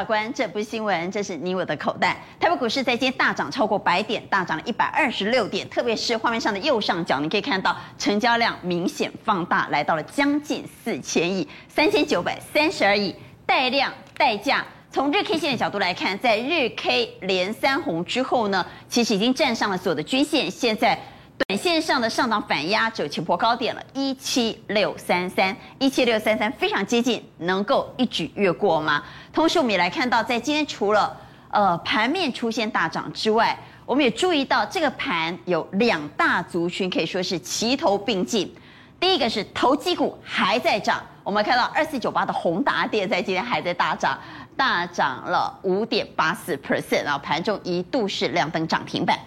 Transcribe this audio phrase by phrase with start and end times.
[0.00, 2.16] 法官，这不是新闻，这是你我的口袋。
[2.38, 5.68] 台北股市在今天大涨超过百点，大涨了一百二十六点。
[5.68, 13.14] 特别是画面上的右上角，你可以看到成交量明显放大，来到了将近四千亿，三千九百三十二亿。
[13.44, 20.98] 带量带价，从日 K 线的角度来看，在日 K 连三红之后呢，其实已经站上了所有的均线，现在。
[21.46, 29.02] 短线上的上档反压只有前波高点了，一七六三三，一七六三三非常接近，能够一举越过吗？
[29.32, 31.16] 同时，我们也来看到，在今天除了
[31.50, 38.54] 呃盘面出现大涨之外，我们也注意到这个盘有两大族群可以说是齐头并进。
[39.00, 44.18] 第一个是投机股还在涨，我们看到二四九八的宏达电在今天还在大涨，
[44.54, 49.18] 大涨了五点八四 percent，然后盘中一度是亮灯涨停板。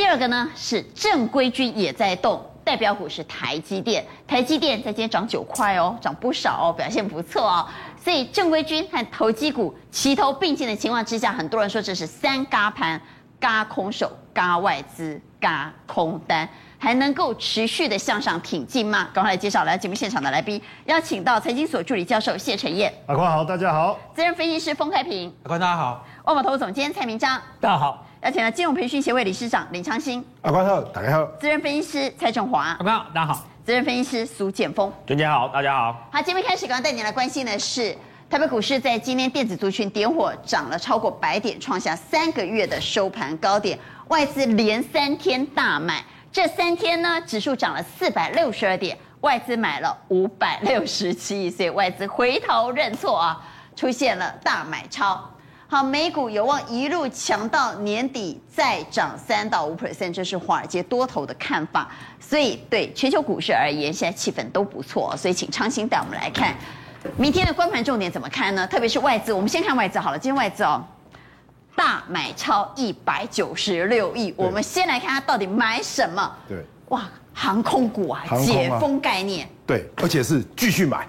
[0.00, 7.68] 第二个呢是正规军也在动，代表股是台积电，台积电在今天涨九块哦，涨不少哦，表现不错哦。
[8.02, 12.98] 所以正规军和投机股齐头并进的情况之下，很多人说这是三嘎盘，
[13.38, 16.48] 嘎空手，嘎外资，嘎空单，
[16.78, 19.06] 还能够持续的向上挺进吗？
[19.12, 28.06] 赶快来介绍来节目现场的来宾，邀请到财经所助理教授谢晨彦，阿宽好，大家好；资深分析师封开平，阿宽大家好；万宝投资总监蔡明章，大家好。
[28.22, 36.06] 邀请了金融培训协会理事长林昌兴，阿宽好，大家好；资深分析师蔡正华，阿宽好，大家好；资深分析师苏建峰，娟姐好，大家好。
[36.12, 37.96] 好，节目开始，刚刚带你来关心的是
[38.28, 53.42] 台北股市在今天电子族群点火，涨了超过百点，创下三个月的收盘高点，外资连三天大买，这三天呢，指数涨了四百六十二点，外资买了五百六十七亿，所以外资回头认错啊，
[53.74, 55.18] 出现了大买超。
[55.72, 61.88] 好，美股有望一路强到年底再涨三到五 percent，这是华尔街多头的看法。
[62.18, 65.16] 所以对全球股市而言，现在气氛都不错。
[65.16, 66.56] 所以请昌兴带我们来看
[67.16, 68.66] 明天的观盘重点怎么看呢？
[68.66, 70.18] 特别是外资，我们先看外资好了。
[70.18, 70.84] 今天外资哦，
[71.76, 74.34] 大买超一百九十六亿。
[74.36, 76.36] 我们先来看它到底买什么？
[76.48, 79.48] 对，哇，航空股啊，啊解封概念。
[79.64, 81.06] 对，而且是继续买。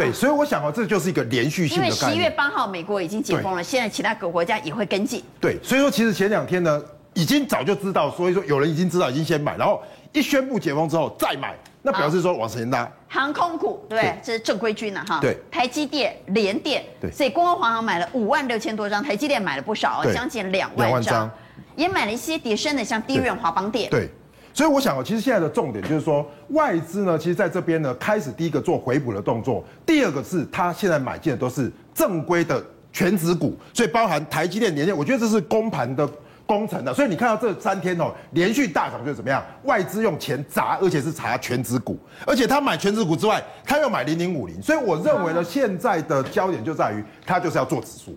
[0.00, 1.84] 对，所以我想哦，这就是一个连续性的。
[1.84, 5.22] 因为十一月八号美国已经解封了，现在其他各国家也会跟进。
[5.38, 12.90] 对，所以说其实前两天呢，已经早就知道，所以说有人已经知道，已经先买，然后一宣布解封之后再买，那表示说往前拉。
[13.08, 15.18] 航空股对，对，这是正规军了哈。
[15.20, 21.30] 对，台积电、联电，对，所以光华航买了五万六千多张，台积电买了不少，将近两万张，
[21.76, 23.90] 也买了一些叠升的，像低润华邦电。
[23.90, 24.08] 对。
[24.52, 32.62] 所以我想哦，其实现在的重点就是说，外资呢，其实在这边呢，开始第一个做回补的动作，第二个是他现在买进的都是正规的
[32.92, 36.08] 全值股，所以包含台积电、联电，我觉得这是公盘的
[36.46, 36.92] 工程的。
[36.92, 39.40] 所以你看到这三天哦，连续大涨就是怎么样？
[39.62, 41.96] 外资用钱砸，而且是砸权值股，
[42.26, 48.16] 而且他买权值股之外，他又买零零五零，所以我认为呢，现在的焦点就在于他就是要做指数。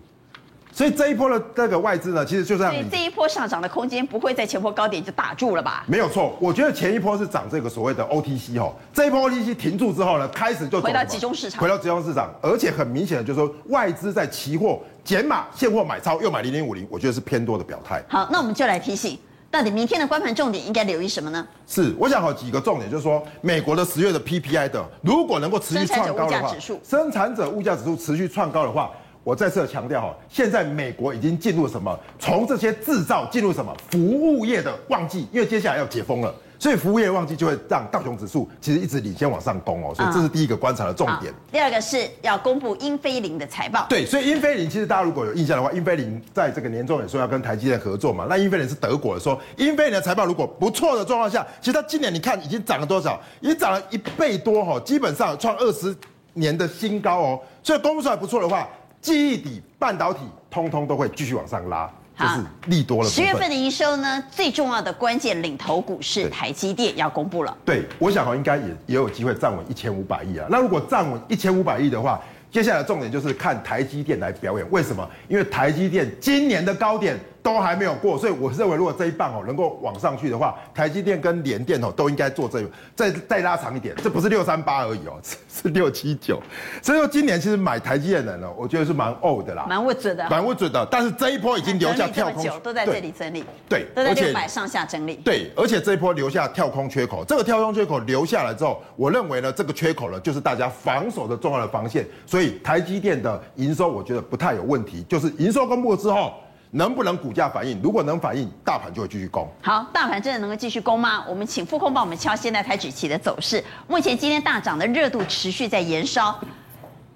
[0.74, 2.72] 所以这一波的这个外资呢，其实就这样。
[2.72, 5.84] 所以这一波上涨的空间不会在前波高点就打住了吧？
[5.86, 18.02] 没有错，我觉得前一波是涨这个所谓的 OTC 哦，这一波 OTC 停住之后呢，开始就回到集中市场，回到集中市场，而且很明显的就是说外资在期货减码现货买超，又买零零五零，我觉得是偏多的表态。
[18.08, 19.16] 好，那我们就来提醒，
[19.52, 21.46] 到底明天的观盘重点应该留意什么呢？
[21.68, 26.52] 是，我想好几个重点，就是说美国的十月的 PPI 的，如果能够持续创高的话，
[26.82, 28.90] 生产者物价指数持续创高的话。
[29.24, 31.98] 我再次强调哈，现在美国已经进入什么？
[32.18, 41.32] 从这些制造进入什么服务业的旺季，因为接下来要解封了，所以服务业旺季就会让道琼指数其实一直领先往上攻哦，所以这是第一个观察的重点。
[41.50, 43.86] 第二个是要公布英飞凌的财报。
[43.88, 53.18] 对，所以英飞凌其实大家如果有印象的话，英飞凌在这个年终也说要跟台积电合作嘛，那英飞凌是德国的，说英飞凌的财报如果不错的状况下，其实它今年你看已经涨了多少？
[53.40, 55.96] 已经涨了一倍多哈，基本上创二十
[56.34, 58.68] 年的新高哦，所以公布出来不错的话。
[59.04, 60.20] 记忆体、半导体，
[60.50, 61.86] 通通都会继续往上拉，
[62.18, 63.08] 就是利多了。
[63.10, 67.54] 十月份的营收呢，最重要的关键领头股是台积电要公布了。
[67.66, 70.46] 对，我想哦，应该也也有机会站稳一千五百亿啊。
[70.48, 72.18] 那如果站稳一千五百亿的话，
[72.50, 74.66] 接下来重点就是看台积电来表演。
[74.70, 75.06] 为什么？
[75.28, 77.20] 因为台积电今年的高点。
[77.44, 85.20] 都还没有过，所以我认为，如果这一棒哦能够往上去的话，台积电跟联电哦都应该做这个，再再拉长一点，这不是六三八而已哦，
[85.52, 86.40] 是六七九。
[86.80, 90.88] 所以说今年其实买台积电的人呢，我觉得是蛮 old 的啦，蛮不准的，蛮不准的。
[90.90, 106.32] 但是这一波已经留下跳空，都在这里整理，对，都在六百上下整理，对，而且这一波留下跳空缺口，这个跳空缺口留下来之后，我认为呢，这个缺口呢就是大家防守的重要的防线，所以台积电的营收我觉得不太有问题，就是营收公布之后。
[106.76, 107.80] 能不能股价反应？
[107.80, 109.48] 如果能反应，大盘就会继续攻。
[109.62, 111.24] 好，大盘真的能够继续攻吗？
[111.28, 113.62] 我们请副控帮我们敲现在台指期的走势。
[113.86, 116.36] 目前今天大涨的热度持续在延烧，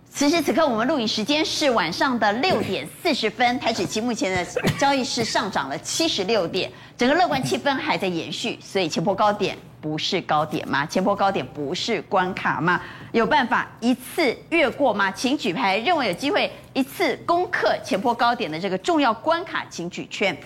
[0.08, 3.58] 此时此刻，我们录影时间是晚上的六点四十分。
[3.58, 8.56] 台指期目前的交易是上涨了七十六点，整个乐观气氛还在延续。
[8.62, 10.84] 所以前波高点不是高点吗？
[10.86, 12.80] 前波高点不是关卡吗？
[13.12, 15.10] 有办法一次越过吗？
[15.10, 20.36] 请举牌，认为有机会一次攻克前波高点的这个重要关卡，请举圈。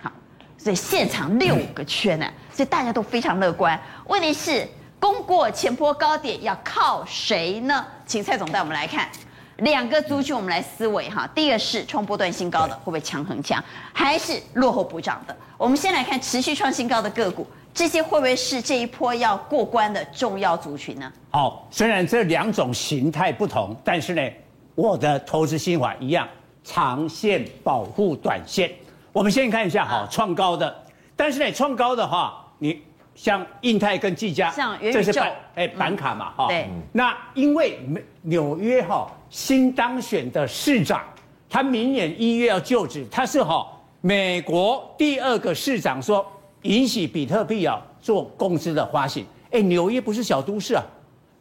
[0.00, 0.10] 好，
[0.56, 3.80] 所以现场六个圈呢，所以大家都非常乐观。
[4.06, 4.66] 问题是。
[5.00, 7.86] 攻过前波高点要靠谁呢？
[8.04, 9.08] 请蔡总带我们来看
[9.56, 11.26] 两个族群，我们来思维哈。
[11.34, 13.64] 第一个是创波段新高的，会不会强横强，
[13.94, 15.34] 还是落后补涨的？
[15.56, 21.12] 我们先来看持续创新高的个股，这些会不会是这一波要过关的重要族群呢？
[21.30, 24.22] 好，虽然这两种形态不同，但是呢，
[24.74, 26.28] 我的投资心法一样，
[26.64, 28.70] 长线保护短线。
[29.12, 30.74] 我们先看一下哈，创高的，
[31.16, 32.82] 但是呢，创高的话，你。
[33.12, 34.50] 像印泰跟技嘉，
[34.80, 36.46] 这是板哎板卡嘛哈。
[36.46, 36.66] 对。
[36.90, 37.78] 那因为
[38.22, 41.02] 纽约哈新当选的市长，
[41.46, 43.66] 他明年一月要就职，他是哈
[44.00, 46.24] 美国第二个市长，说
[46.62, 49.24] 允许比特币啊做公司的发行。
[49.50, 50.82] 哎，纽约不是小都市啊，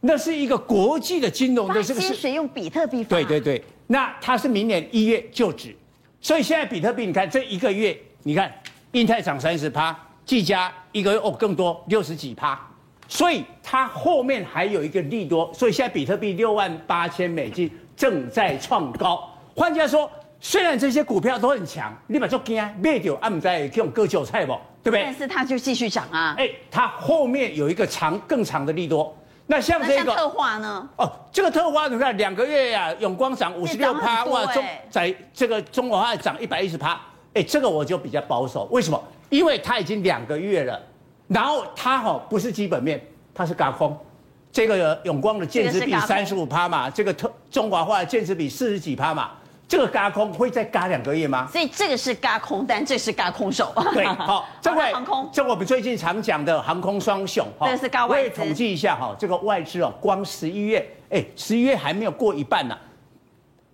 [0.01, 2.13] 那是一个国际的金融的这个是。
[2.13, 3.04] 使用比特币？
[3.04, 5.75] 对对对，那它是明年一月就止，
[6.19, 8.51] 所以现在比特币，你看这一个月，你看
[8.94, 9.98] 印泰涨三十趴。
[10.25, 12.60] 技嘉一个月哦更多六十几趴，
[13.07, 17.68] 所以它后面还有一个利多，所以现在比特币六万八千美金
[17.98, 19.27] 正在创高。
[19.56, 20.07] 换句话说，
[20.39, 25.03] 虽然这些股票都很强，你把做惊卖掉，啊不再用割韭菜不，对不对？
[25.03, 26.35] 但是它就继续涨啊！
[26.37, 29.15] 哎，它后面有一个长更长的利多。
[29.51, 30.87] 那像这个特化呢？
[30.95, 37.01] 哦，这个特化你看两个月呀、啊，永光涨五十六趴，哇，中在这个中国化涨一百一十趴，
[37.33, 39.03] 哎，这个我就比较保守，为什么？
[39.29, 40.79] 因为它已经两个月了，
[41.27, 43.03] 然后它哈不是基本面，
[43.33, 43.97] 它是轧空，
[44.51, 49.31] 这个永光的净值比三十五趴嘛，这个特中华化的净值比四十几趴嘛，
[49.69, 51.48] 这个嘎空会再嘎两个月吗？
[51.51, 53.71] 所以这个是嘎空单，这是嘎空手。
[53.94, 58.19] 对， 好，这位航空，这我们最近常讲的航空双雄哈，这是轧外资。
[58.19, 62.75] 我也统计一下哈，这个外资哦，光十一月，哎，十一月还没有过一半呢。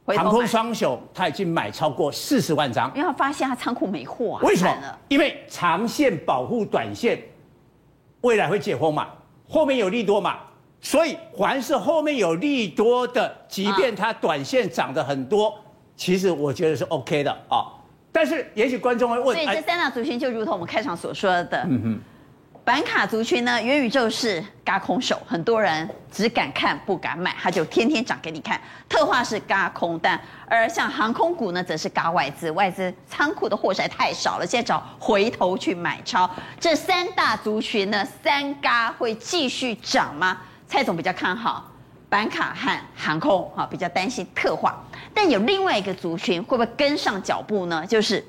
[0.08, 4.42] 航空双雄，他已经买超过四十万张，因为他发现他仓库没货啊。
[4.44, 4.78] 为什么？
[5.08, 7.18] 因为长线保护短线，
[8.20, 9.08] 未来会解封嘛，
[9.50, 10.40] 后面有利多嘛，
[10.82, 15.54] 所以凡是后面有利多的，即便它短线涨得很多，啊、
[15.96, 17.66] 其实我觉得是 OK 的啊。
[18.12, 22.00] 但是也许观众会问，所以这三大族群就如同我们开场所说的，嗯哼。
[22.64, 28.60] 板卡族群呢，元宇宙是嘎空手，很多人只敢看不敢买，他就天天涨给你看。
[28.90, 36.28] 特化是嘎空单，而像航空股呢，则是嘎外资，外资仓库的货实在太少了，现在找回头去买超。
[36.60, 40.36] 这三大族群呢，三嘎会继续涨吗？
[40.68, 41.72] 蔡总比较看好
[42.10, 44.84] 板卡和航空，哈，比较担心特化。
[45.16, 47.84] 但有另外一个族群会不会跟上脚步呢？
[47.88, 48.24] 就是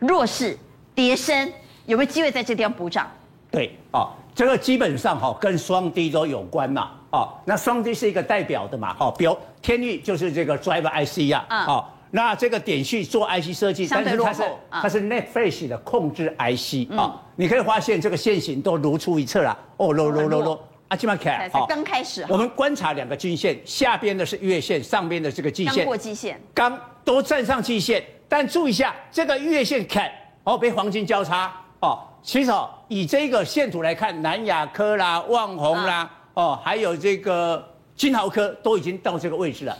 [0.00, 0.58] 弱势
[0.94, 1.52] 跌升，
[1.86, 3.08] 有没有机会在这地方补涨？
[3.50, 16.98] 对哦，这个基本上哈、哦、跟双低都有关嘛，哦，那双低是一个代表的嘛，哦，比如天域就是这个 driver IC 呀、啊，嗯、哦，那这个点序做 IC 设计，但是它是、嗯、它是 flash 的控制 IC 啊、嗯。
[16.98, 30.10] 哦，你可以发现这个线型都如出一辙了，哦，low low low low，啊，这么看，才刚开始，我们观察两个均线，下边的是月线，上边的这个季线，刚过季线，刚都站上季线，但注意一下这个月线看，
[30.44, 31.98] 哦，被黄金交叉，哦。
[32.22, 37.62] 其实哦，以这个线图来看，南亚科啦、旺宏啦，啊、哦，还有这个
[37.94, 39.76] 金豪科都已经到这个位置了。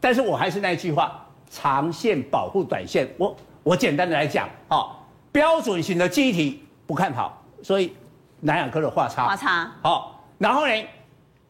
[0.00, 3.12] 但是我还是那句话，长线保护短线。
[3.18, 4.94] 我我简单的来讲，哦，
[5.32, 7.92] 标准型的记忆体不看好，所以
[8.38, 9.26] 南亚科的画差。
[9.26, 9.68] 画叉。
[9.82, 9.98] 好、哦，
[10.38, 10.72] 然后呢，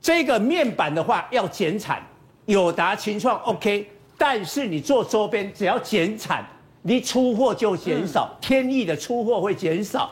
[0.00, 2.02] 这个面板的话要减产，
[2.46, 6.44] 友达、群创 OK，但是你做周边只要减产，
[6.82, 10.10] 你出货就减少，嗯、天意的出货会减少。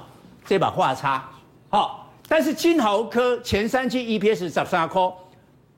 [0.48, 1.28] 这把画叉，
[1.70, 5.02] 好，但是金豪科前三季 EPS 十三块，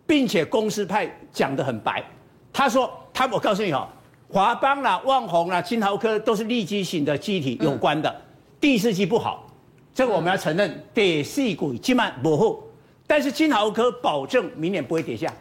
[0.06, 2.04] 并且公司派讲得很白，
[2.52, 3.88] 他说他我告诉你哦，
[4.28, 8.20] 华邦啦、万宏啦、金豪科都是利基型的机体有关的，嗯、
[8.60, 9.46] 第四季不好，
[9.94, 12.58] 这个我们要承认，第四季基本不好，
[13.08, 15.32] 但是金豪科保证明年不会跌价，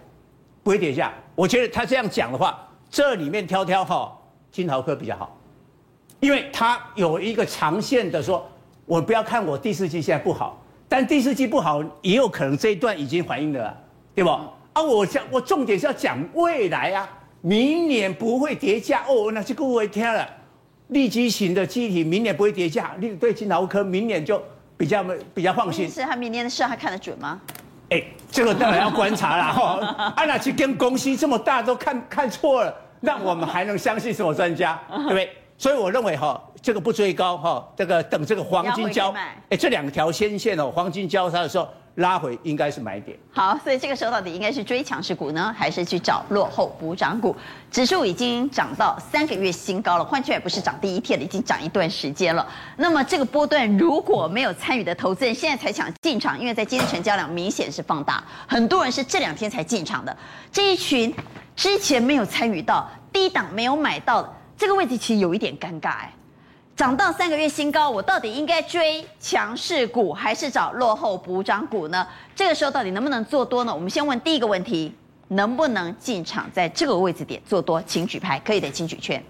[0.64, 4.18] 不会跌价，我觉得他这样讲的话，这里面挑挑哈，
[4.50, 5.38] 金豪科比较好，
[6.20, 8.44] 因为他有一个长线的说。
[8.88, 13.78] 我不要看我第四季现在不好，但第四季不好也有可能这一段已经反映了，
[14.16, 14.30] 对不？
[14.30, 17.10] 啊，我讲我重点是要讲未来啊，
[17.42, 20.26] 明年不会跌价哦，那就各位听了，
[20.88, 24.42] 利基型的机体明年不会跌价，你对金豪科明年就
[24.78, 25.04] 比较
[25.34, 25.90] 比较放心。
[25.90, 27.42] 是他明年的事还看得准吗？
[27.90, 29.52] 哎，这个当然要观察啦。
[29.54, 34.80] 哈，啊，那去跟公司这么大都看看错了，那我们还能相信什么专家？
[34.90, 35.36] 对不对？
[35.58, 39.14] 所以我认为哈，这个不追高哈，这个等这个黄金交，
[39.50, 41.68] 哎，这两条先线哦，黄金交叉的时候。
[41.98, 43.18] 拉回应该是买点。
[43.32, 47.36] 好，所以这个时候到底应该是追强势股呢，还是去找落后补涨股？
[47.72, 52.48] 指数已经涨到三个月新高了，换句话不是涨第一天了，已经涨一段时间了。
[52.76, 60.16] 那么这个波段如果没有参与的投资人，现在才想进场，因为在今天成交量明显是放大，很多人是这两天才进场的。
[60.52, 61.14] 这一群
[61.56, 66.14] 之前没有参与到低档没有买到的这个位置，其实有一点尴尬哎。
[66.78, 72.08] 涨到三个月新高，我到底应该追强势股还是找落后补涨股呢？
[72.36, 73.74] 这个时候到底能不能做多呢？
[73.74, 74.94] 我们先问第一个问题：
[75.30, 77.82] 能不能进场在这个位置点做多？
[77.82, 79.22] 请举牌，可以的请举圈。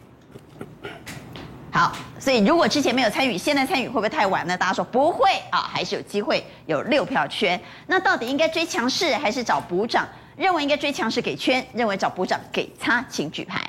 [1.72, 4.58] 好，所以如果之前没有参与，现在参与会不会太晚呢？
[4.58, 7.58] 大家说不会啊，还是有机会，有六票圈。
[7.86, 10.06] 那到底应该追强势还是找补涨？
[10.36, 13.66] 认为应该追强势给圈，认为找补涨给他，请举牌。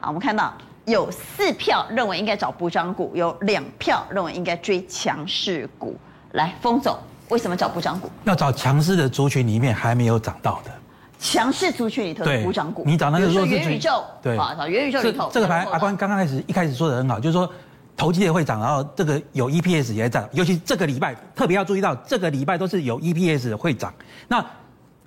[0.00, 0.56] 好，我们看到。
[0.86, 5.96] 有四票认为应该找补涨股，有两票认为应该追强势股。
[6.32, 6.96] 来，锋总，
[7.28, 8.10] 为什么找补涨股？
[8.24, 10.70] 要找强势的族群里面还没有涨到的。
[11.18, 15.30] 强势族群里头的补涨股，你找那个弱势元宇宙，对，找元宇宙里头。
[15.32, 17.50] 这个牌阿关刚刚开始一开始说的很好，就是说
[17.96, 23.94] 投机也会涨，然后这个有 EPS 也涨，尤其这个礼拜特别要注意到，这个礼拜都是有 EPS 的会涨。
[24.28, 24.44] 那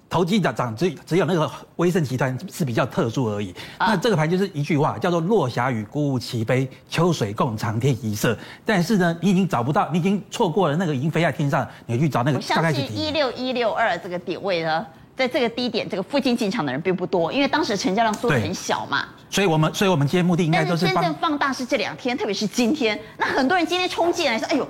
[0.09, 3.53] 投机的涨只只有那个威盛集团是比较特殊而已。
[3.77, 8.37] 那这个牌就是一句话，叫做“落霞与孤鹜齐飞，秋水共长天一色”。
[8.65, 14.85] 但是呢，你已经找不到，你已经错过了那个已经飞在天上，你去找那个大概是一六一六二这个点位呢，
[15.15, 19.05] 在这个低点这个附近进场的人并不多，因为当时成交量缩得很小嘛。
[19.29, 20.85] 所以我们所以我们今天目的应该都是。
[20.85, 24.67] 真正放大是这两天，特别是今天，那很多人今天冲进来说：“哎呦。”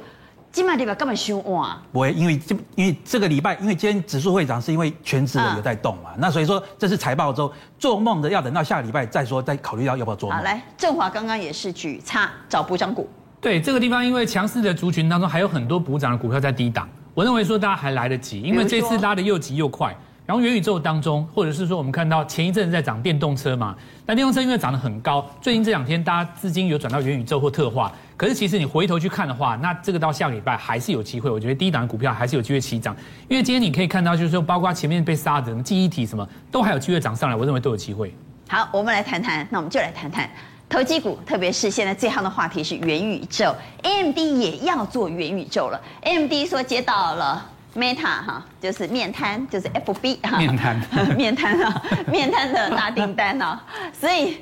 [0.51, 1.77] 今晚礼拜根本休哇！
[1.91, 6.11] 不会，因为这因为这个礼拜，因为今天指数会涨，是因为全职的有在动嘛。
[6.15, 10.37] 嗯、那所以说这是财报周，做梦的要等到下个礼拜再说，再考虑到要不要做梦。
[10.37, 13.07] 好，来，正华刚刚也是举叉找补涨股。
[13.39, 19.95] 对，这个地方，因为强势的族群当中还有很多补涨的股票在低档，我认为说大家还来得及，因为这次拉的又急又快。
[20.27, 23.73] 然后元宇宙当中，或者是说我们看到前一阵在涨电动车嘛，
[24.05, 27.89] 那电动车因为涨得很高，最近这两天大家资金有转到元宇宙或特化。
[28.17, 31.29] 可是其实你回头去看的话，那这个到下个礼拜还是有机会。
[31.29, 32.93] 我觉得低档股票还是有机会起涨，
[33.29, 37.35] 因为今天你可以看到，就是说包括前面被杀的什么记忆体什么，都还有机会涨上来。
[37.35, 38.13] 我认为都有机会。
[38.49, 40.29] 好，我们来谈谈，那我们就来谈谈
[40.67, 45.81] 投机股，特别是现在最夯的话题是元宇宙，AMD 也要做元宇宙了。
[46.01, 50.81] AMD 说接到了 Meta 哈，就是面瘫，就是 FB 哈，面瘫，
[51.15, 54.37] 面瘫啊，面瘫的大订单啊，所以。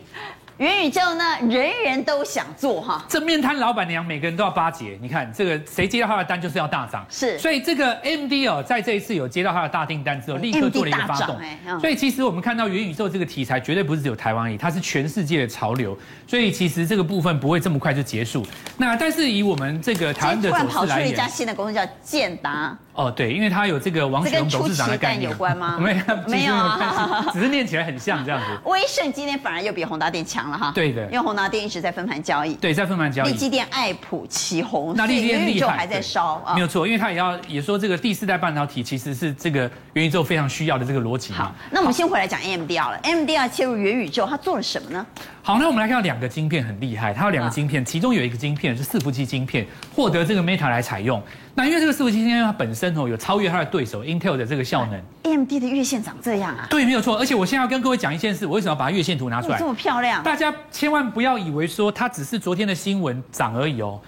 [0.57, 3.03] 元宇宙呢，人人都想做哈。
[3.09, 7.05] 这面瘫老板娘每个人都要巴结，你看这个谁接到他的单就是要大涨。
[7.09, 11.37] 是，所以这个 AMD 哦，在这一次有接到他的大订单之后，立刻做了一个发动。
[11.81, 15.97] 所以其实我们看到元宇宙这个题材绝对不是只有台湾而已，它是全世界的潮流。
[16.27, 18.45] 所以其实这个部分不会这么快就结束。
[18.77, 22.77] 那但是以我们这个台湾的走势来讲，突然跑出一家新的公司叫建达。
[22.93, 25.29] 哦，对，因为它有这个王雪红董事长的概念。
[25.29, 25.77] 有关吗？
[25.81, 26.53] 没有，没有，
[27.33, 28.45] 只是念起来很像这样子。
[28.69, 30.71] 威盛今天反而又比宏达电强了哈。
[30.73, 32.53] 对的，因为宏达电一直在分盘交易。
[32.55, 33.31] 对，在分盘交易。
[33.31, 36.55] 利基电、爱普、奇宏，那利基电厉害，还在烧啊。
[36.55, 41.39] 没有错，因为它也要也说这个第四代半导体其实是这个元宇宙非常需要的这个逻辑嘛。
[41.39, 45.05] 好，那我们先回来讲 AMD 好了，AMD 要切入元宇宙，它做了什么呢？
[45.41, 51.21] 好，那我们来看到两个晶片很厉害，它有两个晶片，其中有一个晶片是伺服器晶片，获得这个 Meta 来采用。
[51.53, 55.01] 那因为这个伺服器晶片它本身哦有超越它的对手 Intel 的这个效能。
[55.23, 56.67] AMD 的月线长这样啊？
[56.69, 57.17] 对，没有错。
[57.17, 59.57] 而且我现在要跟各位讲一件事，我为什么要把它月线图拿出来？
[59.57, 60.21] 这么漂亮！
[60.23, 63.99] 大家千万不要以为说它只是昨天的新闻涨而已哦。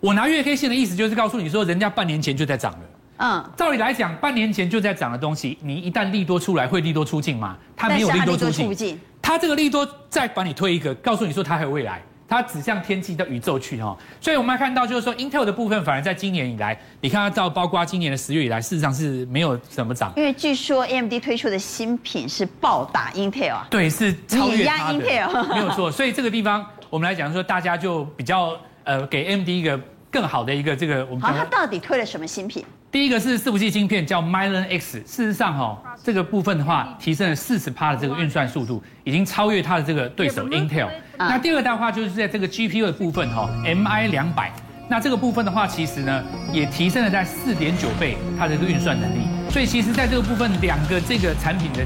[0.00, 2.78] 我拿月 K 线的意思就是告诉你说，人家半年前就在涨了。
[3.16, 7.56] 嗯，照理来讲，半年前就在涨的东西，你一旦利多出来，会利多出尽吗？
[7.76, 9.00] 它没有利多出尽。
[9.24, 12.02] 它这个利多再把你推一个，告诉你说它还有未来。
[12.26, 20.12] 它指向天际的宇宙去哈，所以我们来看到就是说，Intel 的部分反而在今年以来，你看到包括今年的十月以来，事实上是没有怎么涨。
[20.16, 25.92] 因为据说 AMD 推出的新品是暴打 Intel 啊，对，是超越它的，碾压 Intel，没有错。
[25.92, 29.78] 所以这个地方我们来讲说，大家就比较呃给 AMD 一个
[30.10, 31.20] 更好的一个这个我们。
[31.20, 32.64] 好，它到底推了什么新品？
[32.94, 35.02] 第一个是伺服器晶片，叫 Mylan X。
[35.04, 40.88] 事实上哈，这个部分的话，提升了四十趴的这个运算速度，已经超越它的这个对手 Intel。
[41.18, 44.52] 那第二代的话，就是在这个 GPU 的部分哈，MI 两百。
[44.88, 46.22] 那这个部分的话，其实呢，
[46.52, 49.26] 也提升了在四点九倍它的这个运算能力。
[49.50, 51.84] 所以其实在这个部分，两个这个产品的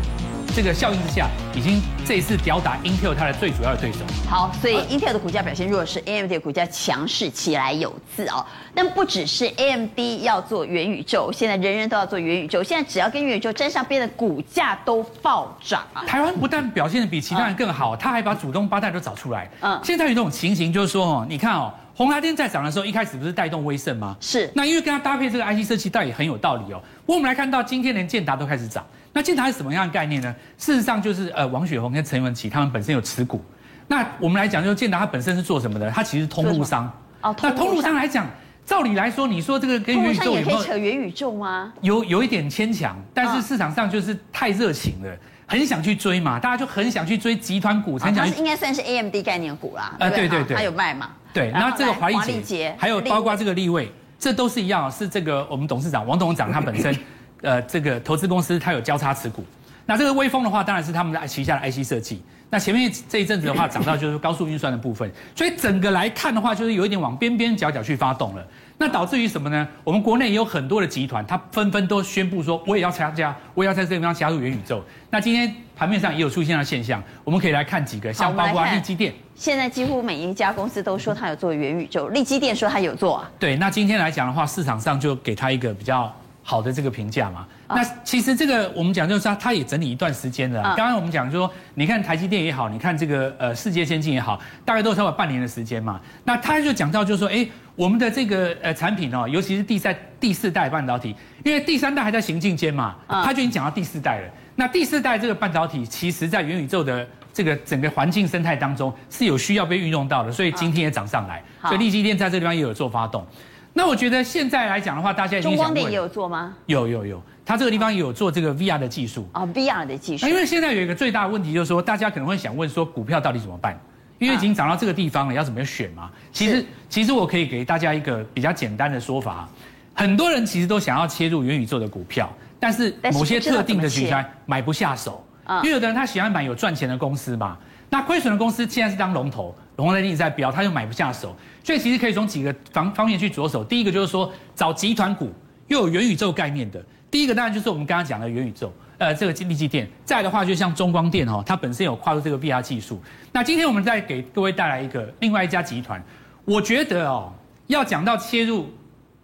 [0.59, 4.01] 这个效应之下，已经这一次吊打 Intel 它的最主要的对手。
[4.29, 8.45] 好，所以 Intel 的股价表现弱势，AMD 的股价强势起来有字哦。
[8.75, 16.03] 但不只是 AMD 要做元宇宙，现在人人都要做元宇宙，现在只要跟元宇宙沾上边的股价都暴涨啊。
[16.05, 19.49] 台湾不但表现的比其他人更好，他还把祖宗八代都找出来。
[19.61, 21.73] 嗯，现在有一种情形就是说哦，你看哦。
[21.95, 24.17] 宏达电在涨的时候，一开始不是带动威盛吗？
[24.21, 24.49] 是。
[24.55, 26.81] 那因为跟它搭配这个 IC 设计，倒也很有道理哦。
[27.05, 28.87] 我们来看到今天连建达都开始涨。
[29.13, 30.35] 那建达是什么样的概念呢？
[30.57, 33.43] 事实上就是呃，王雪红跟陈文琪他们本身有持股。
[33.87, 35.91] 那我们来讲，就是建达它本身是做什么的？
[35.91, 36.91] 它其实是通路商。
[37.23, 37.35] 哦。
[37.43, 38.27] 那通路商来讲，
[38.67, 40.59] 照理来说，你说这个跟元宇宙有没有？
[40.59, 41.73] 可以扯元宇宙吗？
[41.81, 45.11] 有有一点牵强，但是市场上就是太热情了。
[45.51, 48.29] 很想去追嘛，大家就很想去追集团股，才想。
[48.29, 49.97] 它应该算是 AMD 概念股啦。
[49.99, 51.09] 呃，对对对，它有卖嘛？
[51.33, 56.95] 对，那这个华丽杰，还有包括这个立位，这都是一样，是这个我们董事长王董事长他本身，
[57.43, 59.45] 呃，这个投资公司它有交叉持股。
[59.87, 62.23] 那这个威风的话，当然是他们的旗下的 IC 设计。
[62.51, 68.47] 那前面这一阵子的话，涨到就是高速运算的部分，所以整个来看的话，就是有一点往边边角角去发动了。
[68.79, 69.67] 那导致于什么呢？
[69.85, 74.83] 我们国内也有很多的集团，它纷纷都宣布说，我也要参加，我也要在这个地方加入元宇宙。
[75.11, 79.13] 那今天盘面上也有出现了现象，我们可以来看几个，像包括立基电。
[79.35, 83.31] 现在几乎每一家公司都说它有做元宇宙，立基电说它有做啊。
[83.39, 86.11] 对，那今天来讲的话，市场上就给它一个比较。
[86.49, 90.63] 好的这个评价嘛，那其实这个我们讲就是它，它也整理一段时间了。
[90.75, 96.01] 刚刚我们讲说，你看台积电也好，你看这个呃世界先进也好，大概都差不多半年的时间嘛。
[96.25, 101.15] 那他就讲到就是说，哎，我们的这个呃产品哦，尤其是第三、第四代半导体，
[101.45, 104.31] 因为第三代还在行进间嘛，他就已经讲到第四代了。
[104.57, 111.43] 那第四代这个半导体，其实在元宇宙的这个整个环境生态当中是有需要被运用到的，所以今天也涨上来。
[111.65, 113.27] 所以力积电在这地方也有做发动。
[113.73, 116.55] 那我觉得现在来讲的话，大家已经想，中光电也有做吗？
[116.67, 120.27] 有有有，它这个地方也有做这个 VR 的技术啊，VR 的技术。
[120.27, 123.79] 因为现在有一个最大的问题，就是说大家可能会想问说，股票到底怎么办？
[124.19, 126.11] 因为已经涨到这个地方了，要怎么选嘛？
[126.33, 129.49] 其实其实我可以给大家一个比较简单的说法，
[129.95, 135.25] 很多人其实都想要切入元宇宙的股票，但是某些特定的题材买不下手，
[135.63, 137.57] 因为有的人他喜欢买有赚钱的公司嘛。
[137.89, 143.63] 那亏损的公司既然是当龙头，龙头在一直在飙，他又买不下手，所以其实可以从几个方方面去着手。
[143.63, 145.33] 第一个就是说找集团股
[145.69, 149.89] 又有元宇宙概念的，第一个当然就是我们刚刚讲的元宇宙，呃，这个力积电。
[150.05, 153.01] 再的话就像中光电哦，它本身有跨入这个 VR 技术。
[153.31, 156.03] 那今天我们再给各位带来一个另外一家集团，
[156.45, 157.33] 我觉得哦，
[157.69, 158.69] 要讲到切入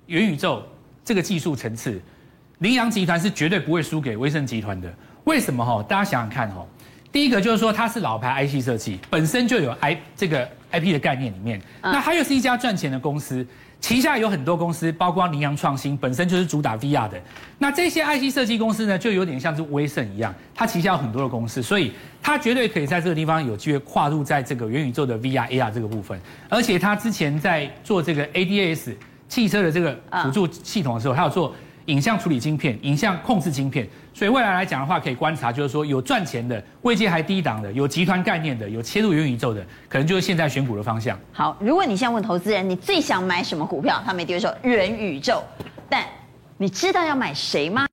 [0.07, 0.63] 元宇宙
[1.05, 2.01] 这个技术层次，
[2.61, 4.95] 羚羊集团是绝对不会输给威盛集团的。
[5.25, 5.83] 为什么哈？
[5.83, 6.65] 大家想想看哈。
[7.15, 11.63] 第一个就是说，它是老牌 IC 设计，本身就有 I 这个 IP 的概念里面。
[11.81, 13.47] 那它又是一家赚钱的公司，
[13.81, 17.23] 旗下有很多公司，包括羚羊创新，本身就是主打 VR 的。
[17.57, 26.21] 那这些 IC 设计公司呢，就有点像是威盛一样，它旗下有很多的公司，所以它绝对可以在这个地方有机会跨入在这个元宇宙的 VR AR 这个部分。
[26.49, 28.93] 而且它之前在做这个 ADAS
[29.29, 31.55] 汽车的这个辅助系统的时候，它有做。
[31.87, 41.19] 影像处理晶片、影像控制晶片，所以未来来讲的话，可以观察，就是说有赚钱的、位阶还低档的、有集团概念的、有切入元宇宙的，可能就是现在选股的方向。
[41.33, 44.03] 好，如果你现在问投资人，你最想买什么股票？
[44.05, 45.43] 他们一定会说元宇宙，
[45.89, 46.05] 但
[46.57, 47.87] 你知道要买谁吗？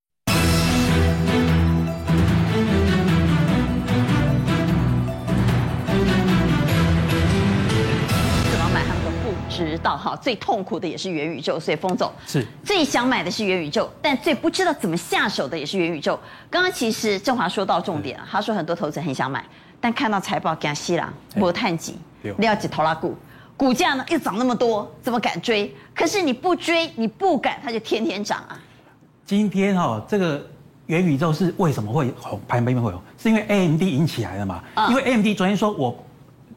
[9.91, 16.17] 道哈，最痛苦的也是元宇宙，所以封总是最想买的是元宇宙，但最不知道怎么下手的也是元宇宙。
[16.49, 19.43] 刚刚其实正华说到重点了，他说很多投资人很想买，
[19.79, 21.95] 但看到财报给他吸了，没探几，
[22.37, 23.15] 料几头拉股，
[23.57, 25.73] 股价呢又涨那么多，怎么敢追？
[25.93, 28.57] 可是你不追，你不敢，它就天天涨啊。
[29.25, 30.45] 今天哈，这个
[30.87, 32.39] 元宇宙是为什么会红？
[32.47, 34.63] 盘面会红，是因为 AMD 引起来的嘛？
[34.89, 35.97] 因为 AMD 昨天说我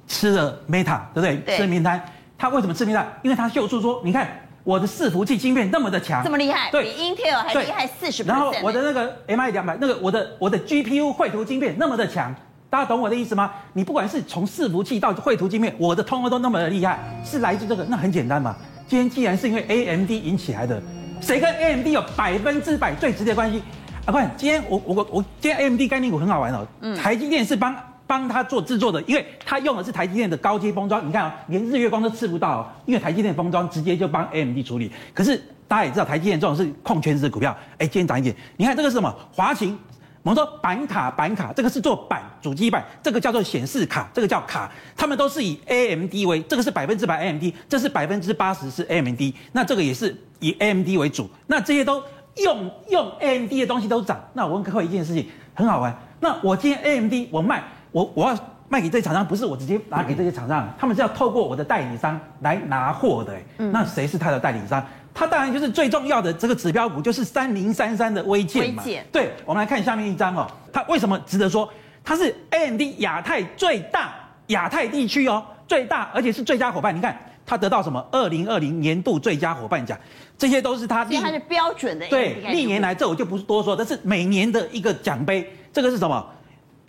[0.06, 1.36] 吃了 Meta，对不对？
[1.36, 2.00] 对吃了名单。
[2.36, 3.06] 他为什么致命呢？
[3.22, 4.28] 因为他秀出说，你看
[4.64, 8.28] 我的伺服器晶片那么的强，这么厉害，对，比 Intel 还厉害四十倍。
[8.28, 12.34] 然后我的那个 MI 两百，那个我的我的 GPU 绘图晶片那么的强，
[12.68, 13.52] 大家懂我的意思吗？
[13.72, 18.56] 你不管是从伺服器到绘图晶片，我的通通都那么的厉害，是来自这个，那很简单嘛。
[18.88, 20.82] 今天既然是因为 AMD 引起来的，
[21.20, 23.62] 谁跟 AMD 有百分之百最直接关系？
[24.06, 27.74] 啊，快，今天我我我今天 AMD 概念股很好玩哦，嗯，台积电是帮。
[28.06, 34.90] 帮他做制作的，因为他用的是台积电的高阶封装，你看啊，连日月光都吃不到，因为台积电封装直接就帮 AMD 处理。
[35.12, 38.34] 可是大家也知道，台积电这种是控权值股票，哎，今天涨一点。
[38.56, 39.14] 你看这个是什么？
[39.32, 39.78] 华擎，
[40.22, 49.20] 我们说板卡板卡，这个是做板主机板，这个叫做显示卡，这个叫卡，他们都是以 AMD 为，这个是百分之百 AMD，这是百分之八十是 AMD，
[49.52, 52.02] 那这个也是以 AMD 为主，那这些都
[52.36, 54.22] 用用 AMD 的东西都涨。
[54.34, 55.96] 那我问各位一件事情，很好玩。
[56.20, 57.62] 那我今天 AMD 我卖，
[57.94, 58.36] 我我要
[58.68, 63.32] 卖给这些厂商，不是我直接拿给这些厂商，他们是要透过我的代理商来拿货的。
[63.70, 64.84] 那谁是他的代理商？
[65.14, 68.82] 他当然就是最重要的这个指标股，就是三零三三的微健嘛。
[68.82, 69.06] 威健。
[69.12, 71.72] 对，我们来看下面一张哦，它为什么值得说？
[72.02, 74.12] 它是 AMD 亚太最大
[74.48, 76.94] 亚太地区哦，最大而且是最佳伙伴。
[76.94, 78.04] 你看它得到什么？
[78.10, 79.96] 二零二零年度最佳伙伴奖，
[80.36, 81.04] 这些都是它。
[81.04, 82.08] 因为它是标准的。
[82.08, 85.48] 对，历年来这我就不多说，这是每年的一个奖杯。
[85.72, 86.26] 这个是什么？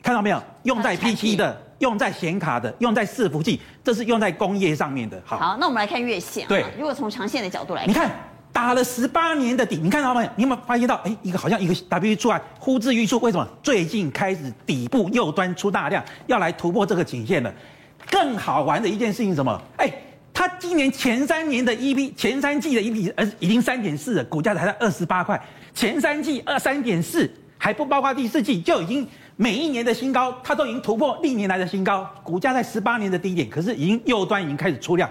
[0.05, 0.39] 看到没有？
[0.61, 1.61] 用在 PC 的。
[1.79, 5.21] 用在显卡的，用在伺服器，这是用在工业上面的。
[5.25, 6.47] 好，好，那我们来看月线。
[6.47, 8.09] 对，如果从长线的角度来看，你看
[8.49, 10.29] 打了十八年的底，你看到没有？
[10.37, 10.95] 你有没有发现到？
[11.03, 13.45] 哎，一个好像一个 W 出来呼之欲出，为什么？
[13.61, 17.53] 最近开始底部右端出大量，要来突破这个颈线了。
[18.09, 19.61] 更好玩的一件事情是什么？
[19.75, 19.91] 哎，
[20.33, 25.39] 它今年前三年的 EP，前三季的 EP，呃，已经三点四了，股价才在二十八块。
[25.73, 29.05] 前三季二三点四，还不包括第四季，就已经。
[29.37, 35.09] 每一年的新高，它都已经突破历年来的新高，股价在十八年的低点，可是已经右端已经开始出量。